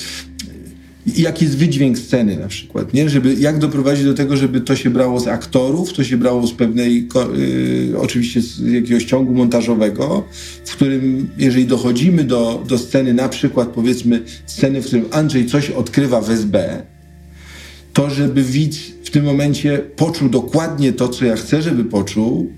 [1.06, 3.10] jaki jest wydźwięk sceny na przykład, nie?
[3.10, 6.54] Żeby, jak doprowadzić do tego, żeby to się brało z aktorów, to się brało z
[6.54, 7.08] pewnej,
[7.90, 10.24] yy, oczywiście z jakiegoś ciągu montażowego,
[10.66, 15.70] w którym, jeżeli dochodzimy do, do sceny, na przykład powiedzmy sceny, w którym Andrzej coś
[15.70, 16.84] odkrywa w SB,
[17.94, 22.52] to żeby widz w tym momencie poczuł dokładnie to, co ja chcę, żeby poczuł,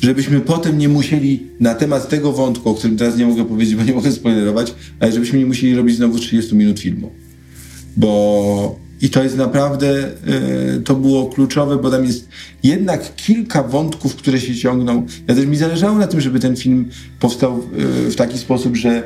[0.00, 3.84] żebyśmy potem nie musieli na temat tego wątku, o którym teraz nie mogę powiedzieć, bo
[3.84, 7.10] nie mogę spoilerować, ale żebyśmy nie musieli robić znowu 30 minut filmu.
[7.96, 10.10] Bo i to jest naprawdę,
[10.78, 12.28] y, to było kluczowe, bo tam jest
[12.62, 15.06] jednak kilka wątków, które się ciągną.
[15.28, 16.88] Ja też mi zależało na tym, żeby ten film
[17.20, 17.62] powstał
[18.06, 19.02] y, w taki sposób, że,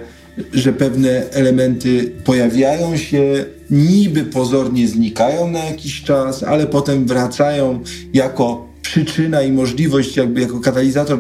[0.52, 7.80] że pewne elementy pojawiają się, niby pozornie znikają na jakiś czas, ale potem wracają
[8.14, 11.18] jako przyczyna i możliwość, jakby jako katalizator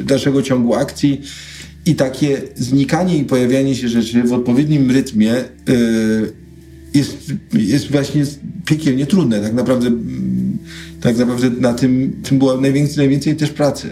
[0.00, 1.20] y, dalszego ciągu akcji.
[1.86, 5.34] I takie znikanie i pojawianie się rzeczy w odpowiednim rytmie
[6.98, 8.24] jest, jest właśnie
[8.66, 9.40] piekielnie trudne.
[9.40, 10.58] Tak naprawdę, mm,
[11.00, 13.88] tak naprawdę na tym, tym było najwięcej, najwięcej też pracy.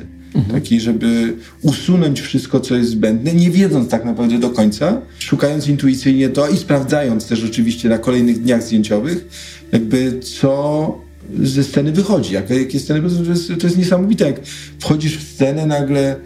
[0.52, 6.28] Takiej, żeby usunąć wszystko, co jest zbędne, nie wiedząc tak naprawdę do końca, szukając intuicyjnie
[6.28, 9.28] to i sprawdzając też oczywiście na kolejnych dniach zdjęciowych,
[9.72, 10.94] jakby co
[11.42, 14.40] ze sceny wychodzi, jakie, jakie sceny, to jest, to jest niesamowite, jak
[14.78, 16.16] wchodzisz w scenę nagle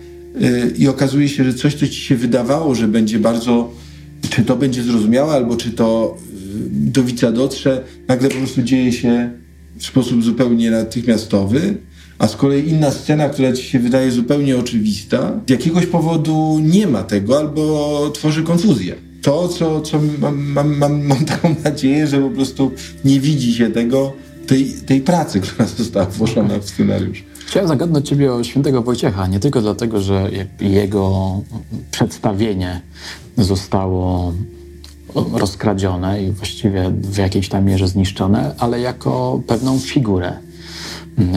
[0.40, 3.70] yy, i okazuje się, że coś, co ci się wydawało, że będzie bardzo
[4.30, 6.16] czy to będzie zrozumiałe, albo czy to
[6.70, 9.30] do widza dotrze, nagle po prostu dzieje się
[9.78, 11.76] w sposób zupełnie natychmiastowy,
[12.18, 16.86] a z kolei inna scena, która ci się wydaje zupełnie oczywista, z jakiegoś powodu nie
[16.86, 18.94] ma tego albo tworzy konfuzję.
[19.22, 22.70] To, co, co mam, mam, mam, mam taką nadzieję, że po prostu
[23.04, 24.12] nie widzi się tego,
[24.46, 27.24] tej, tej pracy, która została włożona w scenariusz.
[27.46, 30.30] Chciałem zagadnąć Ciebie o świętego Wojciecha, nie tylko dlatego, że
[30.60, 31.40] jego
[31.90, 32.80] przedstawienie
[33.38, 34.34] zostało
[35.14, 40.32] rozkradzione i właściwie w jakiejś tam mierze zniszczone, ale jako pewną figurę.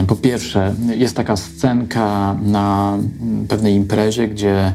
[0.06, 2.98] Po pierwsze, jest taka scenka na
[3.48, 4.72] pewnej imprezie, gdzie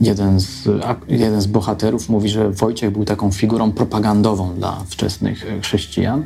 [0.00, 0.68] jeden z,
[1.08, 6.24] jeden z bohaterów mówi, że Wojciech był taką figurą propagandową dla wczesnych chrześcijan.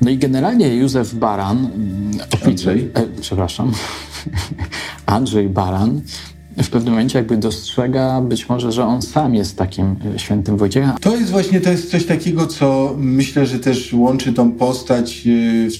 [0.00, 3.72] No i generalnie Józef Baran, mm, Andrzej, e, przepraszam,
[5.06, 6.00] Andrzej Baran,
[6.62, 10.90] w pewnym momencie jakby dostrzega być może, że on sam jest takim e, świętym Wojciechem.
[11.00, 15.70] To jest właśnie to jest coś takiego, co myślę, że też łączy tą postać e,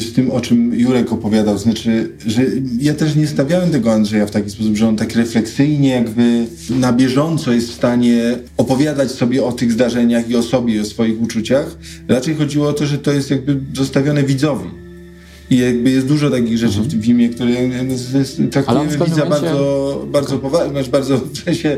[0.00, 1.58] z tym, o czym Jurek opowiadał.
[1.58, 2.42] Znaczy, że
[2.80, 6.92] ja też nie stawiałem tego Andrzeja w taki sposób, że on tak refleksyjnie, jakby na
[6.92, 11.22] bieżąco jest w stanie opowiadać sobie o tych zdarzeniach i o sobie, i o swoich
[11.22, 11.76] uczuciach.
[12.08, 14.85] Raczej chodziło o to, że to jest jakby zostawione widzowi.
[15.50, 16.84] I jakby jest dużo takich rzeczy mhm.
[16.84, 17.52] w tym filmie, które
[18.50, 19.28] traktujemy widza momencie...
[19.28, 21.76] bardzo, bardzo poważnie, znaczy bardzo w sensie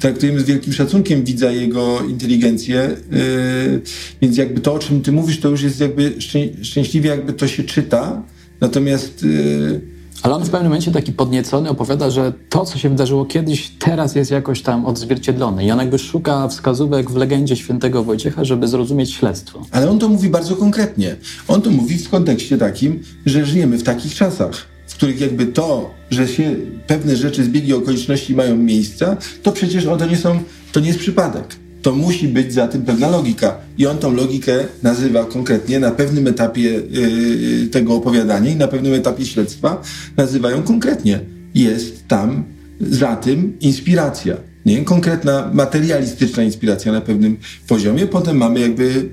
[0.00, 2.96] traktujemy z wielkim szacunkiem widza jego inteligencję.
[3.12, 3.80] Yy,
[4.22, 6.14] więc jakby to, o czym ty mówisz, to już jest jakby
[6.62, 8.22] szczęśliwie jakby to się czyta.
[8.60, 9.91] Natomiast yy,
[10.22, 14.14] ale on w pewnym momencie taki podniecony opowiada, że to, co się wydarzyło kiedyś, teraz
[14.14, 15.64] jest jakoś tam odzwierciedlone.
[15.64, 19.62] I on jakby szuka wskazówek w legendzie świętego Wojciecha, żeby zrozumieć śledztwo.
[19.70, 21.16] Ale on to mówi bardzo konkretnie.
[21.48, 24.52] On to mówi w kontekście takim, że żyjemy w takich czasach,
[24.86, 26.56] w których jakby to, że się
[26.86, 30.38] pewne rzeczy, zbiegi okoliczności mają miejsca, to przecież one nie są,
[30.72, 33.56] to nie jest przypadek to musi być za tym pewna logika.
[33.78, 38.94] I on tą logikę nazywa konkretnie na pewnym etapie yy, tego opowiadania i na pewnym
[38.94, 39.82] etapie śledztwa
[40.16, 41.20] nazywają konkretnie.
[41.54, 42.44] Jest tam
[42.80, 44.36] za tym inspiracja.
[44.66, 44.84] Nie?
[44.84, 47.36] Konkretna, materialistyczna inspiracja na pewnym
[47.68, 48.06] poziomie.
[48.06, 49.08] Potem mamy jakby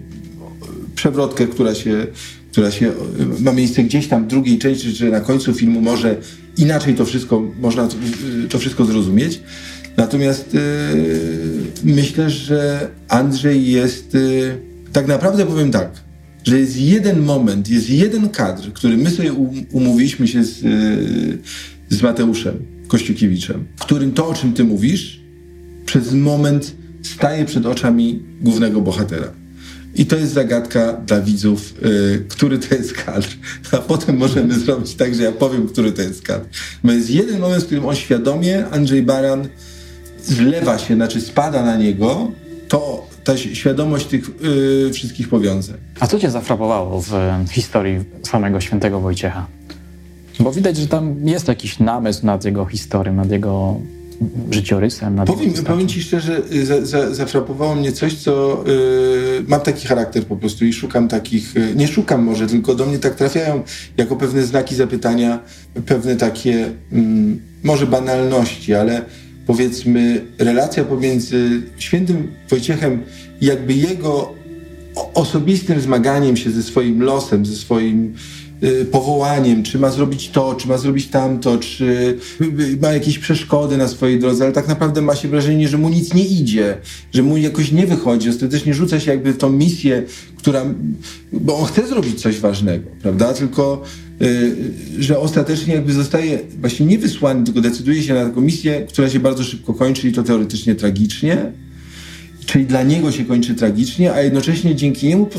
[0.95, 2.07] przewrotkę, która się,
[2.51, 2.91] która się
[3.39, 6.15] ma miejsce gdzieś tam w drugiej części, czy na końcu filmu może
[6.57, 7.95] inaczej to wszystko, można to,
[8.49, 9.41] to wszystko zrozumieć.
[9.99, 10.61] Natomiast yy,
[11.83, 14.57] myślę, że Andrzej jest, yy,
[14.93, 15.91] tak naprawdę powiem tak,
[16.43, 19.33] że jest jeden moment, jest jeden kadr, który my sobie
[19.71, 21.37] umówiliśmy się z, yy,
[21.89, 25.21] z Mateuszem Kościukiewiczem, w którym to, o czym ty mówisz,
[25.85, 29.31] przez moment staje przed oczami głównego bohatera.
[29.95, 31.73] I to jest zagadka dla widzów,
[32.27, 33.27] który to jest kadr.
[33.71, 36.45] A potem możemy zrobić tak, że ja powiem, który to jest kadr.
[36.83, 39.47] Bo jest jeden moment, w którym on świadomie, Andrzej Baran,
[40.29, 42.31] zlewa się, znaczy spada na niego,
[42.67, 45.77] to ta świadomość tych yy, wszystkich powiązań.
[45.99, 47.11] A co cię zafrapowało w
[47.51, 49.47] historii samego świętego Wojciecha?
[50.39, 53.79] Bo widać, że tam jest jakiś namysł nad jego historią, nad jego
[54.51, 55.15] życiorysem.
[55.15, 59.61] Nad powiem, jego powiem ci szczerze, y, za, za, zafrapowało mnie coś, co yy, mam
[59.61, 63.15] taki charakter po prostu i szukam takich, yy, nie szukam może, tylko do mnie tak
[63.15, 63.63] trafiają
[63.97, 65.39] jako pewne znaki zapytania,
[65.85, 67.01] pewne takie yy,
[67.63, 69.01] może banalności, ale
[69.49, 73.01] powiedzmy, relacja pomiędzy świętym Wojciechem
[73.41, 74.33] i jakby jego
[75.13, 78.13] osobistym zmaganiem się ze swoim losem, ze swoim
[78.91, 82.17] powołaniem, czy ma zrobić to, czy ma zrobić tamto, czy
[82.81, 86.13] ma jakieś przeszkody na swojej drodze, ale tak naprawdę ma się wrażenie, że mu nic
[86.13, 86.77] nie idzie,
[87.13, 90.03] że mu jakoś nie wychodzi, ostatecznie rzuca się jakby w tą misję,
[90.37, 90.65] która,
[91.33, 93.83] bo on chce zrobić coś ważnego, prawda, tylko
[94.21, 94.55] Y,
[94.99, 99.19] że ostatecznie jakby zostaje właśnie nie wysłany, tylko decyduje się na taką misję, która się
[99.19, 101.51] bardzo szybko kończy i to teoretycznie tragicznie.
[102.45, 105.29] Czyli dla niego się kończy tragicznie, a jednocześnie dzięki niemu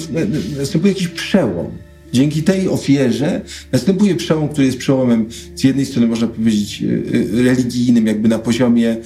[0.59, 1.67] następuje jakiś przełom.
[2.13, 3.41] Dzięki tej ofierze
[3.73, 8.39] następuje przełom, który jest przełomem z jednej strony można powiedzieć y, y, religijnym, jakby na
[8.39, 8.97] poziomie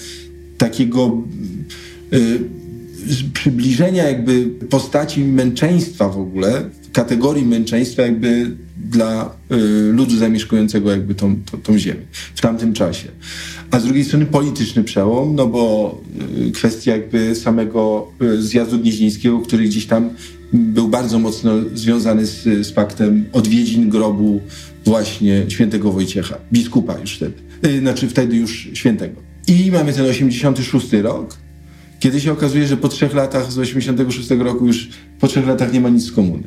[0.58, 1.22] takiego
[3.32, 8.56] przybliżenia jakby postaci męczeństwa w ogóle, kategorii męczeństwa jakby
[8.90, 9.56] dla y,
[9.92, 12.00] ludu zamieszkującego jakby tą, tą, tą, ziemię
[12.34, 13.08] w tamtym czasie.
[13.74, 15.94] A z drugiej strony polityczny przełom, no bo
[16.48, 20.10] y, kwestia jakby samego y, zjazdu gnieźnieńskiego, który gdzieś tam
[20.52, 24.40] był bardzo mocno związany z, z faktem odwiedzin grobu
[24.84, 27.34] właśnie świętego Wojciecha, biskupa już wtedy,
[27.66, 29.20] y, znaczy wtedy już świętego.
[29.46, 31.36] I mamy ten 86 rok,
[32.00, 34.88] kiedy się okazuje, że po trzech latach z 86 roku już
[35.20, 36.44] po trzech latach nie ma nic z komuny.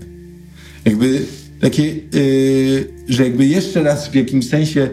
[0.86, 1.26] Jakby
[1.62, 4.90] takie, yy, że jakby jeszcze raz w jakimś sensie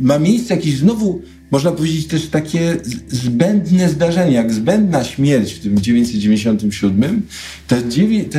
[0.00, 2.76] ma miejsce jakieś znowu, można powiedzieć też takie
[3.08, 7.22] zbędne zdarzenie, jak zbędna śmierć w tym 997,
[7.68, 7.76] to,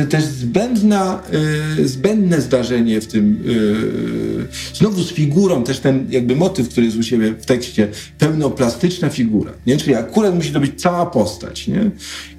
[0.08, 1.22] też zbędna,
[1.78, 6.98] y, zbędne zdarzenie w tym, y, znowu z figurą, też ten jakby motyw, który jest
[6.98, 7.88] u siebie w tekście,
[8.18, 9.76] pełnoplastyczna figura, nie?
[9.76, 11.68] czyli akurat musi to być cała postać.
[11.68, 11.90] Nie?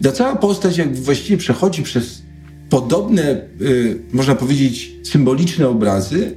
[0.01, 2.21] I ta cała postać jak właściwie przechodzi przez
[2.69, 6.35] podobne, y, można powiedzieć, symboliczne obrazy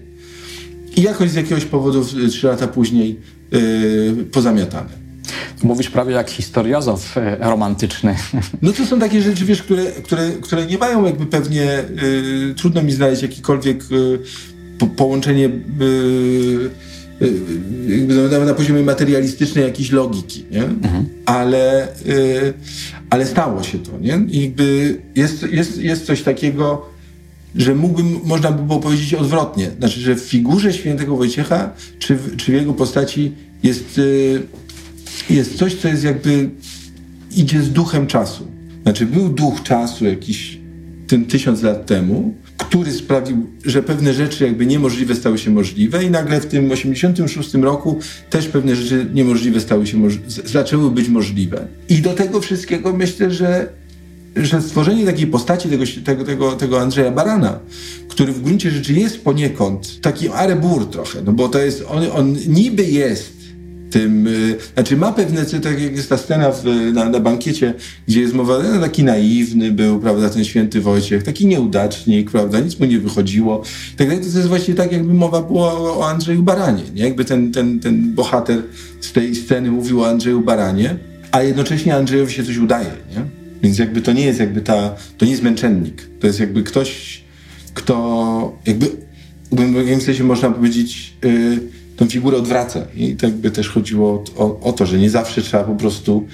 [0.96, 3.20] i jakoś z jakiegoś powodu trzy lata później
[3.54, 5.04] y, pozamiatane.
[5.62, 8.16] Mówisz prawie jak historiozof y, romantyczny.
[8.62, 12.82] No to są takie rzeczy, wiesz, które, które, które nie mają jakby pewnie, y, trudno
[12.82, 14.18] mi znaleźć jakikolwiek y,
[14.78, 16.70] po, połączenie y,
[18.30, 20.64] na, na, poziomie materialistycznej jakiejś logiki, nie?
[20.64, 21.08] Mhm.
[21.26, 22.54] Ale, y,
[23.10, 24.20] ale stało się to, nie?
[24.28, 26.86] I jakby jest, jest, jest coś takiego,
[27.56, 29.70] że mógłbym, można by było powiedzieć odwrotnie.
[29.78, 33.32] Znaczy, że w figurze świętego Wojciecha, czy w, czy w jego postaci
[33.62, 34.42] jest, y,
[35.30, 36.50] jest coś, co jest jakby
[37.36, 38.46] idzie z duchem czasu.
[38.82, 40.58] Znaczy, był duch czasu jakiś
[41.06, 46.10] tym tysiąc lat temu, który sprawił, że pewne rzeczy jakby niemożliwe stały się możliwe i
[46.10, 47.98] nagle w tym 86 roku
[48.30, 50.08] też pewne rzeczy niemożliwe stały się,
[50.44, 51.66] zaczęły być możliwe.
[51.88, 53.68] I do tego wszystkiego myślę, że,
[54.36, 57.58] że stworzenie takiej postaci tego, tego, tego, tego Andrzeja Barana,
[58.08, 62.36] który w gruncie rzeczy jest poniekąd taki arebur trochę, no bo to jest, on, on
[62.46, 63.34] niby jest
[63.94, 67.74] tym, y, znaczy ma pewne, tak jak jest ta scena w, na, na bankiecie,
[68.08, 72.80] gdzie jest mowa, no, taki naiwny był, prawda, ten święty Wojciech, taki nieudacznik, prawda, nic
[72.80, 73.62] mu nie wychodziło.
[73.96, 77.02] Tak, to jest właśnie tak, jakby mowa była o, o Andrzeju Baranie, nie?
[77.02, 78.62] Jakby ten, ten, ten bohater
[79.00, 80.96] z tej sceny mówił o Andrzeju Baranie,
[81.32, 83.43] a jednocześnie Andrzejowi się coś udaje, nie?
[83.62, 87.20] Więc jakby to nie jest jakby ta, to nie jest męczennik, to jest jakby ktoś,
[87.74, 88.86] kto jakby
[89.52, 91.58] w jakimś sensie można powiedzieć, yy,
[91.96, 92.80] tą figurę odwraca.
[92.96, 96.26] I tak by też chodziło o, o, o, to, że nie zawsze trzeba po prostu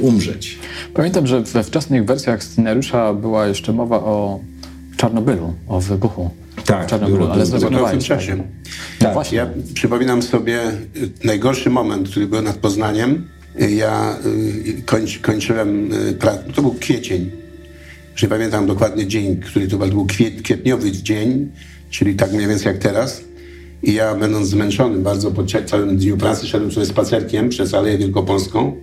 [0.00, 0.58] umrzeć.
[0.94, 4.40] Pamiętam, że we wczesnych wersjach scenariusza była jeszcze mowa o
[4.96, 6.30] Czarnobylu, o wybuchu
[6.64, 8.04] tak, w Czarnobylu, ale zrezygnowałeś.
[8.04, 8.36] w czasie.
[8.36, 8.46] Tak,
[8.98, 9.38] tak, właśnie.
[9.38, 10.60] Ja przypominam sobie
[11.24, 13.28] najgorszy moment, który był nad Poznaniem.
[13.58, 14.16] Ja
[14.66, 16.16] y, końc, kończyłem, y,
[16.54, 17.30] to był kwiecień,
[18.16, 21.48] że pamiętam dokładnie dzień, który to był kwiet, kwietniowy dzień,
[21.90, 23.20] czyli tak mniej więcej jak teraz.
[23.82, 28.76] I ja, będąc zmęczony bardzo po całym dniu pracy, szedłem sobie spacerkiem przez Aleję Wielkopolską,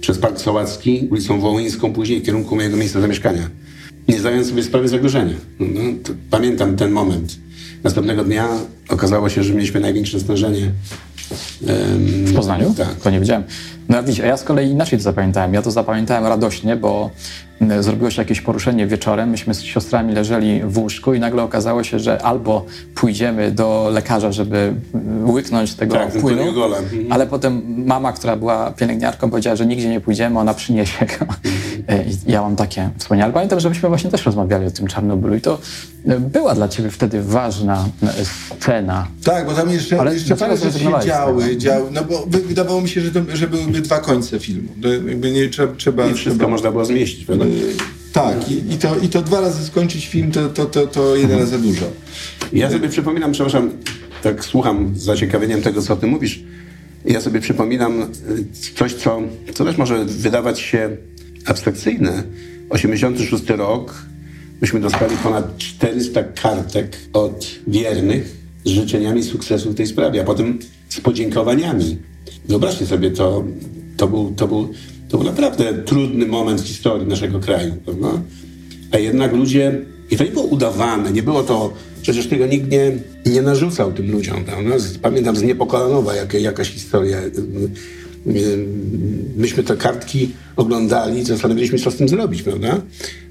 [0.00, 3.50] przez Park Sołacki, ulicą Wołyńską, później w kierunku mojego miejsca zamieszkania.
[4.08, 5.34] Nie zdając sobie sprawy zagrożenia.
[5.60, 5.80] No,
[6.30, 7.36] pamiętam ten moment.
[7.84, 8.48] Następnego dnia
[8.88, 10.70] okazało się, że mieliśmy największe stężenie.
[12.24, 12.74] W Poznaniu?
[12.76, 12.94] Tak.
[12.94, 13.44] To nie wiedziałem.
[13.88, 15.54] No widzisz, a ja z kolei inaczej to zapamiętałem.
[15.54, 17.10] Ja to zapamiętałem radośnie, bo
[17.80, 19.30] zrobiło się jakieś poruszenie wieczorem.
[19.30, 24.32] Myśmy z siostrami leżeli w łóżku i nagle okazało się, że albo pójdziemy do lekarza,
[24.32, 24.74] żeby
[25.26, 26.72] łyknąć tego tak, płynu, mhm.
[27.10, 31.26] ale potem mama, która była pielęgniarką, powiedziała, że nigdzie nie pójdziemy, ona przyniesie go.
[31.88, 33.24] E, I ja mam takie wspomnienia.
[33.24, 35.58] Ale pamiętam, że myśmy właśnie też rozmawiali o tym Czarnobylu i to
[36.18, 37.84] była dla ciebie wtedy ważna
[38.24, 39.06] scena.
[39.24, 42.88] Tak, bo tam jeszcze, ale jeszcze parę rzeczy się działy, działy, no bo wydawało mi
[42.88, 44.68] się, że, to, że byłyby dwa końce filmu.
[45.08, 45.74] Jakby nie trzeba...
[45.74, 46.50] trzeba I wszystko trzeba...
[46.50, 47.44] można było zmieścić, prawda?
[48.12, 51.38] Tak, i, i, to, i to dwa razy skończyć film, to, to, to, to jeden
[51.38, 51.86] raz za dużo.
[52.52, 53.70] Ja sobie przypominam, przepraszam,
[54.22, 56.42] tak słucham z zaciekawieniem tego, co ty mówisz.
[57.04, 58.06] Ja sobie przypominam y,
[58.74, 59.22] coś, co,
[59.54, 60.96] co też może wydawać się
[61.46, 62.22] abstrakcyjne.
[62.70, 63.94] 86 rok,
[64.60, 70.58] myśmy dostali ponad 400 kartek od wiernych z życzeniami sukcesu w tej sprawie, a potem
[70.88, 71.98] z podziękowaniami.
[72.44, 73.44] Wyobraźcie sobie, to,
[73.96, 74.68] to, był, to, był,
[75.08, 78.08] to był naprawdę trudny moment w historii naszego kraju, prawda?
[78.92, 79.80] A jednak ludzie,
[80.10, 81.72] i to nie było udawane, nie było to,
[82.02, 82.92] przecież tego nikt nie,
[83.26, 84.70] nie narzucał tym ludziom, prawda?
[85.02, 87.18] Pamiętam z Niepokalanowa jak, jakaś historia.
[89.36, 92.80] Myśmy te kartki oglądali, zastanowiliśmy się, co z tym zrobić, prawda?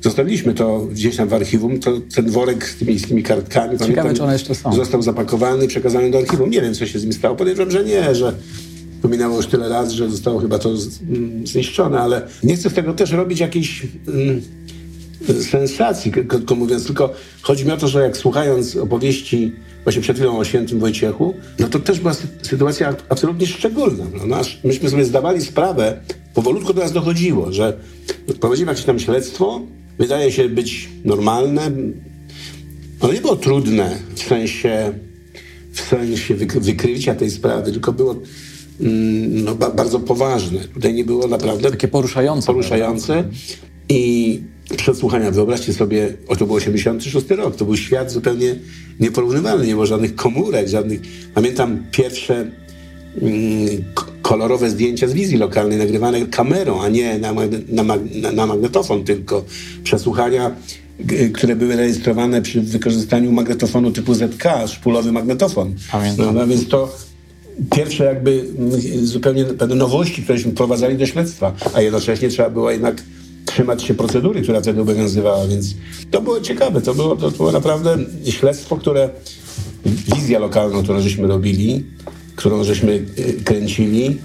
[0.02, 3.96] Zostawiliśmy to gdzieś tam w archiwum, to ten worek z tymi, z tymi kartkami, Ciekawe,
[3.96, 4.74] pamiętam, czy one jeszcze są.
[4.74, 6.50] został zapakowany, przekazany do archiwum.
[6.50, 7.36] Nie wiem, co się z nim stało.
[7.36, 8.34] Podejrzewam, że nie, że
[9.04, 12.94] Pominęło już tyle lat, że zostało chyba to mm, zniszczone, ale nie chcę z tego
[12.94, 14.42] też robić jakiejś mm,
[15.52, 19.52] sensacji, krótko mówiąc, tylko chodzi mi o to, że jak słuchając opowieści
[19.84, 24.04] właśnie przed chwilą o świętym Wojciechu, no to też była sytuacja absolutnie szczególna.
[24.18, 26.00] No, nasz, myśmy sobie zdawali sprawę,
[26.34, 27.78] powolutku do nas dochodziło, że
[28.40, 29.62] prowadzimy jakieś tam śledztwo,
[30.00, 31.72] wydaje się być normalne,
[33.00, 34.94] ono nie było trudne w sensie,
[35.72, 38.16] w sensie wykrycia tej sprawy, tylko było
[39.30, 40.60] no, ba bardzo poważne.
[40.60, 41.72] Tutaj nie było naprawdę...
[41.72, 42.48] Takie poruszające.
[42.48, 43.24] Poruszające.
[43.90, 44.42] I
[44.78, 45.32] przesłuchania.
[45.32, 48.56] Wyobraźcie sobie, o to był 86 rok, to był świat zupełnie
[49.00, 51.02] nieporównywalny, nie było żadnych komórek, żadnych...
[51.34, 52.52] Pamiętam pierwsze
[53.22, 53.84] mm,
[54.22, 57.34] kolorowe zdjęcia z wizji lokalnej, nagrywane kamerą, a nie na,
[57.70, 59.46] na, na, na magnetofon, tylko
[59.84, 60.56] przesłuchania
[61.34, 65.76] które były rejestrowane przy wykorzystaniu magnetofonu typu ZK, szpulowy magnetofon.
[65.92, 66.36] Pamiętam.
[66.36, 66.96] No, więc to
[67.76, 73.04] pierwsze jakby mm, zupełnie pewne nowości, któreśmy wprowadzali do śledztwa, a jednocześnie trzeba było jednak
[73.46, 75.76] trzymać się procedury, która wtedy obowiązywała, więc
[76.12, 77.98] to było ciekawe, to było, to było naprawdę
[78.30, 79.10] śledztwo, które
[80.16, 81.86] wizja lokalna, którą żeśmy robili,
[82.36, 84.18] którą żeśmy y, kręcili,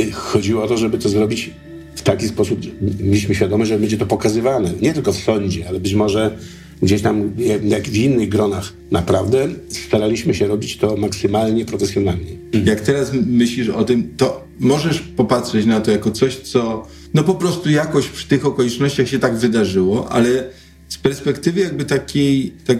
[0.00, 1.50] y, chodziło o to, żeby to zrobić
[1.94, 2.60] w taki sposób,
[3.00, 6.38] mieliśmy świadomość, że będzie to pokazywane, nie tylko w sądzie, ale być może
[6.82, 7.32] gdzieś tam,
[7.64, 8.72] jak w innych gronach.
[8.90, 12.30] Naprawdę staraliśmy się robić to maksymalnie profesjonalnie.
[12.64, 17.34] Jak teraz myślisz o tym, to możesz popatrzeć na to jako coś, co no po
[17.34, 20.44] prostu jakoś przy tych okolicznościach się tak wydarzyło, ale
[20.88, 22.78] z perspektywy jakby takiej, tak,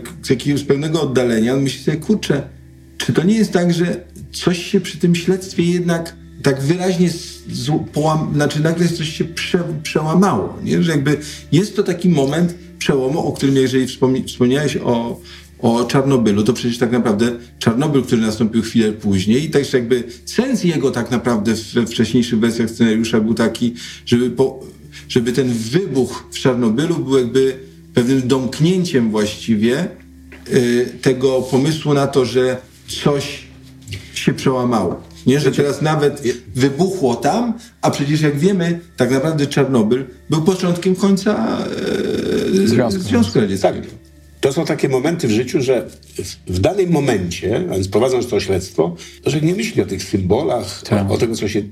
[0.57, 2.43] z pewnego oddalenia, myślisz sobie, kurczę,
[2.99, 7.71] czy to nie jest tak, że coś się przy tym śledztwie jednak tak wyraźnie z,
[7.93, 10.83] połam, znaczy nagle coś się prze, przełamało, nie?
[10.83, 11.17] że jakby
[11.53, 15.21] jest to taki moment przełomu, o którym jeżeli wspomni, wspomniałeś o,
[15.59, 20.65] o Czarnobylu, to przecież tak naprawdę Czarnobyl, który nastąpił chwilę później i też jakby sens
[20.65, 23.75] jego tak naprawdę we wcześniejszych wersjach scenariusza był taki,
[24.07, 24.61] żeby, po,
[25.09, 27.57] żeby ten wybuch w Czarnobylu był jakby
[27.95, 29.89] pewnym domknięciem właściwie
[30.53, 32.57] y, tego pomysłu na to, że
[33.03, 33.43] coś
[34.15, 35.03] się przełamało.
[35.27, 36.23] Nie, że teraz nawet
[36.55, 43.41] wybuchło tam, a przecież jak wiemy, tak naprawdę Czarnobyl był początkiem końca e, Związku, Związku
[43.41, 43.75] Radzieckiego.
[43.75, 43.91] Tak.
[44.41, 45.87] To są takie momenty w życiu, że
[46.47, 50.83] w, danym momencie, a więc prowadząc to śledztwo, to że nie myśli o tych symbolach,
[50.83, 51.11] tak.
[51.11, 51.63] o, o tego, co się,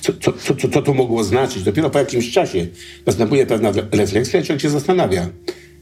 [0.00, 1.62] co, co, co, co to mogło znaczyć.
[1.62, 2.66] Dopiero po jakimś czasie
[3.06, 5.28] następuje pewna refleksja, człowiek się zastanawia,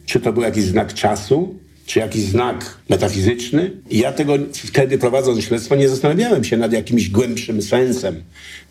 [0.06, 1.54] czy to był jakiś znak czasu,
[1.86, 3.70] czy jakiś znak metafizyczny.
[3.90, 8.22] I ja tego wtedy prowadząc śledztwo nie zastanawiałem się nad jakimś głębszym sensem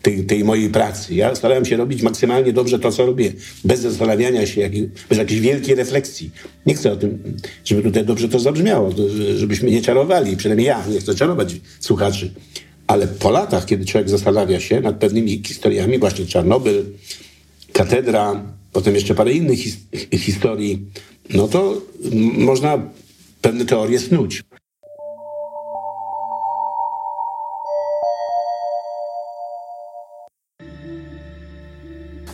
[0.02, 1.14] tej, tej mojej pracy.
[1.14, 3.32] Ja starałem się robić maksymalnie dobrze to, co robię,
[3.64, 4.72] bez zastanawiania się, jak,
[5.08, 6.30] bez jakiejś wielkiej refleksji.
[6.66, 7.18] Nie chcę o tym,
[7.64, 8.94] żeby tutaj dobrze to zabrzmiało,
[9.36, 12.30] żebyśmy nie czarowali, przynajmniej ja nie chcę czarować słuchaczy.
[12.86, 16.84] Ale po latach, kiedy człowiek zastanawia się nad pewnymi historiami, właśnie Czarnobyl,
[17.72, 18.42] katedra,
[18.72, 19.76] potem jeszcze parę innych his
[20.12, 20.82] historii,
[21.30, 21.82] no to
[22.36, 22.82] można
[23.44, 24.42] pewne teorie snuć.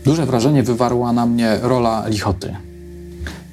[0.05, 2.57] Duże wrażenie wywarła na mnie rola Lichoty.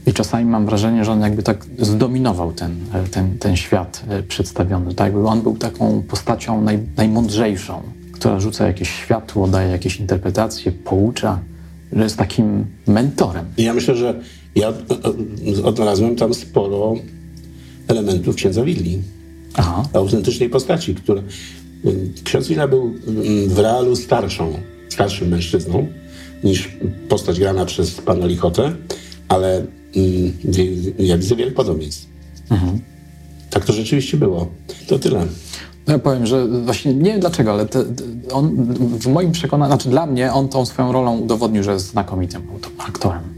[0.07, 2.75] I czasami mam wrażenie, że on jakby tak zdominował ten,
[3.11, 4.93] ten, ten świat e, przedstawiony.
[4.93, 7.81] Tak jakby on był taką postacią naj, najmądrzejszą,
[8.11, 11.39] która rzuca jakieś światło, daje jakieś interpretacje, poucza,
[11.93, 13.45] że jest takim mentorem.
[13.57, 14.21] Ja myślę, że
[14.55, 14.73] ja
[15.63, 16.95] odnalazłem tam sporo
[17.87, 19.01] elementów księdza Willi.
[19.53, 19.83] Aha.
[19.93, 21.21] Autentycznej postaci, która...
[22.23, 24.53] Ksiądz Willa był mm, w realu starszą,
[24.89, 25.87] starszym mężczyzną
[26.43, 26.77] niż
[27.09, 28.75] postać grana przez pana Lichotę,
[29.27, 29.65] ale
[29.95, 30.33] mm,
[30.99, 32.07] ja widzę wiele podobieństw.
[32.49, 32.79] Mhm.
[33.49, 34.47] Tak to rzeczywiście było.
[34.87, 35.25] To tyle.
[35.87, 37.83] No ja powiem, że właśnie nie wiem dlaczego, ale te,
[38.31, 38.55] on
[38.99, 42.41] w moim przekonaniu, znaczy dla mnie on tą swoją rolą udowodnił, że jest znakomitym
[42.77, 43.36] aktorem.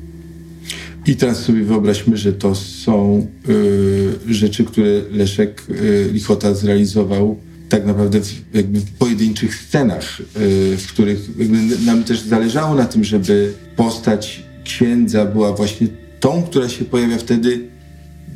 [1.09, 7.37] I teraz sobie wyobraźmy, że to są y, rzeczy, które Leszek y, Lichota zrealizował
[7.69, 11.29] tak naprawdę w, jakby w pojedynczych scenach, y, w których
[11.85, 15.87] nam też zależało na tym, żeby postać księdza była właśnie
[16.19, 17.59] tą, która się pojawia wtedy,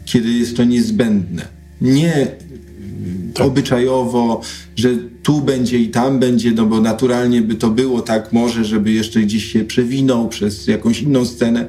[0.06, 1.48] kiedy jest to niezbędne.
[1.82, 2.28] Nie
[3.34, 3.48] tak.
[3.48, 4.42] obyczajowo,
[4.76, 4.90] że
[5.24, 9.20] tu będzie i tam będzie, no bo naturalnie by to było tak może, żeby jeszcze
[9.20, 11.68] gdzieś się przewinął przez jakąś inną scenę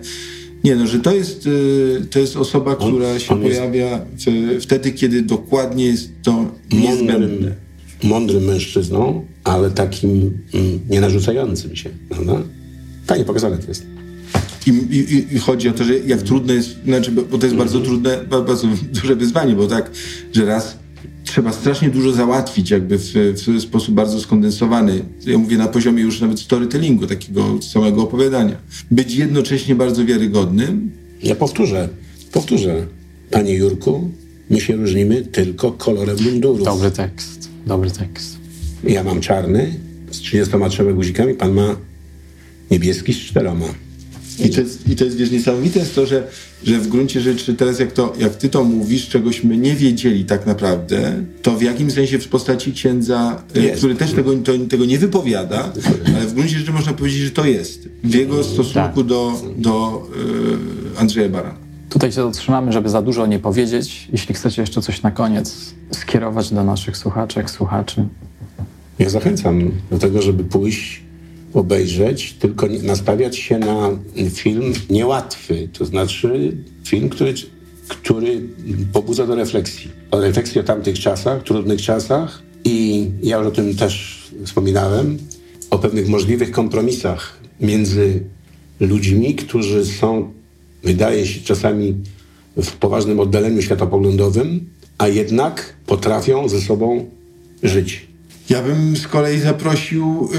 [0.64, 4.62] nie, no, że to jest, y, to jest osoba, która on, się on pojawia w,
[4.62, 7.18] wtedy, kiedy dokładnie jest to niezbędne.
[7.18, 7.54] Mądrym,
[8.02, 12.42] mądrym mężczyzną, ale takim mm, nienarzucającym się, prawda?
[13.06, 13.86] Fajnie pokazane to jest.
[14.66, 17.58] I, i, I, chodzi o to, że jak trudne jest, znaczy, bo, bo to jest
[17.58, 18.68] bardzo trudne, bardzo
[19.02, 19.90] duże wyzwanie, bo tak,
[20.32, 20.78] że raz
[21.34, 25.04] trzeba strasznie dużo załatwić jakby w, w, sposób bardzo skondensowany.
[25.26, 28.56] Ja mówię na poziomie już nawet storytellingu, takiego samego opowiadania.
[28.90, 30.90] Być jednocześnie bardzo wiarygodnym.
[31.22, 31.88] Ja powtórzę,
[32.32, 32.86] powtórzę.
[33.30, 34.10] Panie Jurku,
[34.50, 36.64] my się różnimy tylko kolorem mundurów.
[36.64, 38.38] Dobry tekst, dobry tekst.
[38.84, 39.74] Ja mam czarny
[40.10, 41.76] z 33 guzikami, pan ma
[42.70, 43.66] niebieski z czteroma.
[44.38, 46.28] I to jest, i to jest wiesz, niesamowite jest to, że,
[46.64, 50.46] że w gruncie rzeczy teraz jak, to, jak ty to mówisz, czegośmy nie wiedzieli tak
[50.46, 53.78] naprawdę, to w jakim sensie w postaci księdza, e, jest.
[53.78, 55.72] który też tego, to, tego nie wypowiada,
[56.16, 57.88] ale w gruncie rzeczy można powiedzieć, że to jest.
[58.04, 59.06] W jego stosunku tak.
[59.06, 60.06] do, do,
[60.98, 61.64] Andrzeja Barana.
[61.88, 64.08] Tutaj się zatrzymamy, żeby za dużo nie powiedzieć.
[64.12, 68.06] Jeśli chcecie jeszcze coś na koniec skierować do naszych słuchaczek, słuchaczy.
[68.98, 71.02] Ja zachęcam do tego, żeby pójść,
[71.54, 73.90] obejrzeć, tylko nastawiać się na
[74.30, 75.68] film niełatwy.
[75.72, 77.34] To znaczy film, który,
[77.88, 78.40] który
[78.92, 79.90] pobudza do refleksji.
[80.10, 85.18] O refleksji o tamtych czasach, trudnych czasach i ja już o tym też wspominałem,
[85.70, 88.20] o pewnych możliwych kompromisach między
[88.80, 90.32] ludźmi, którzy są,
[90.82, 91.94] wydaje się, czasami
[92.56, 94.66] w poważnym oddaleniu światopoglądowym,
[94.98, 97.10] a jednak potrafią ze sobą
[97.62, 98.13] żyć.
[98.50, 100.30] Ja bym z kolei zaprosił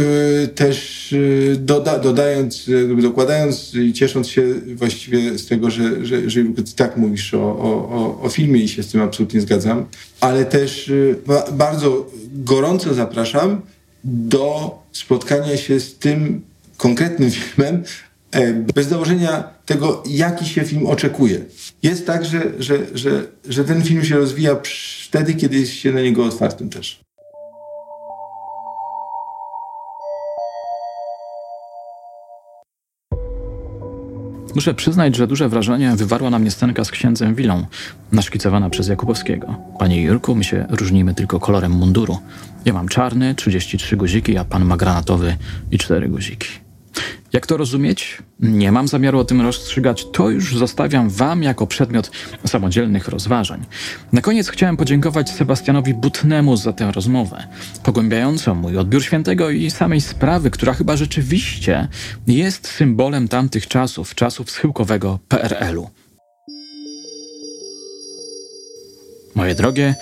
[0.43, 4.43] y, też, y, doda, dodając, y, dokładając i ciesząc się
[4.75, 6.41] właściwie z tego, że, że, że
[6.75, 9.85] tak mówisz o, o, o filmie i się z tym absolutnie zgadzam,
[10.21, 13.61] ale też y, ba, bardzo gorąco zapraszam
[14.03, 16.41] do spotkania się z tym
[16.77, 17.83] konkretnym filmem,
[18.31, 21.45] e, bez założenia tego, jaki się film oczekuje.
[21.83, 24.55] Jest tak, że, że, że, że ten film się rozwija
[25.05, 27.04] wtedy, kiedy jest się na niego otwartym też.
[34.55, 37.65] Muszę przyznać, że duże wrażenie wywarła na mnie scenka z księdzem Wilą,
[38.11, 39.55] naszkicowana przez Jakubowskiego.
[39.79, 42.17] Panie Jurku, my się różnimy tylko kolorem munduru.
[42.65, 45.37] Ja mam czarny, 33 guziki, a pan ma granatowy
[45.71, 46.64] i 4 guziki.
[47.33, 48.17] Jak to rozumieć?
[48.39, 52.11] Nie mam zamiaru o tym rozstrzygać, to już zostawiam Wam jako przedmiot
[52.47, 53.65] samodzielnych rozważań.
[54.13, 57.47] Na koniec chciałem podziękować Sebastianowi Butnemu za tę rozmowę,
[57.83, 61.87] pogłębiającą mój odbiór świętego i samej sprawy, która chyba rzeczywiście
[62.27, 65.89] jest symbolem tamtych czasów, czasów schyłkowego PRL-u.
[69.35, 69.95] Moje drogie,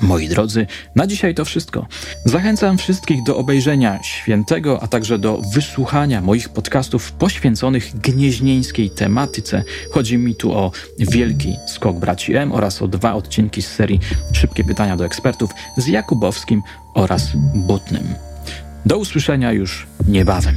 [0.00, 1.86] Moi drodzy, na dzisiaj to wszystko.
[2.24, 9.64] Zachęcam wszystkich do obejrzenia świętego, a także do wysłuchania moich podcastów poświęconych gnieźnieńskiej tematyce.
[9.90, 14.00] Chodzi mi tu o Wielki Skok Braci M oraz o dwa odcinki z serii
[14.32, 16.62] Szybkie Pytania do Ekspertów z Jakubowskim
[16.94, 18.14] oraz Butnym.
[18.86, 20.56] Do usłyszenia już niebawem.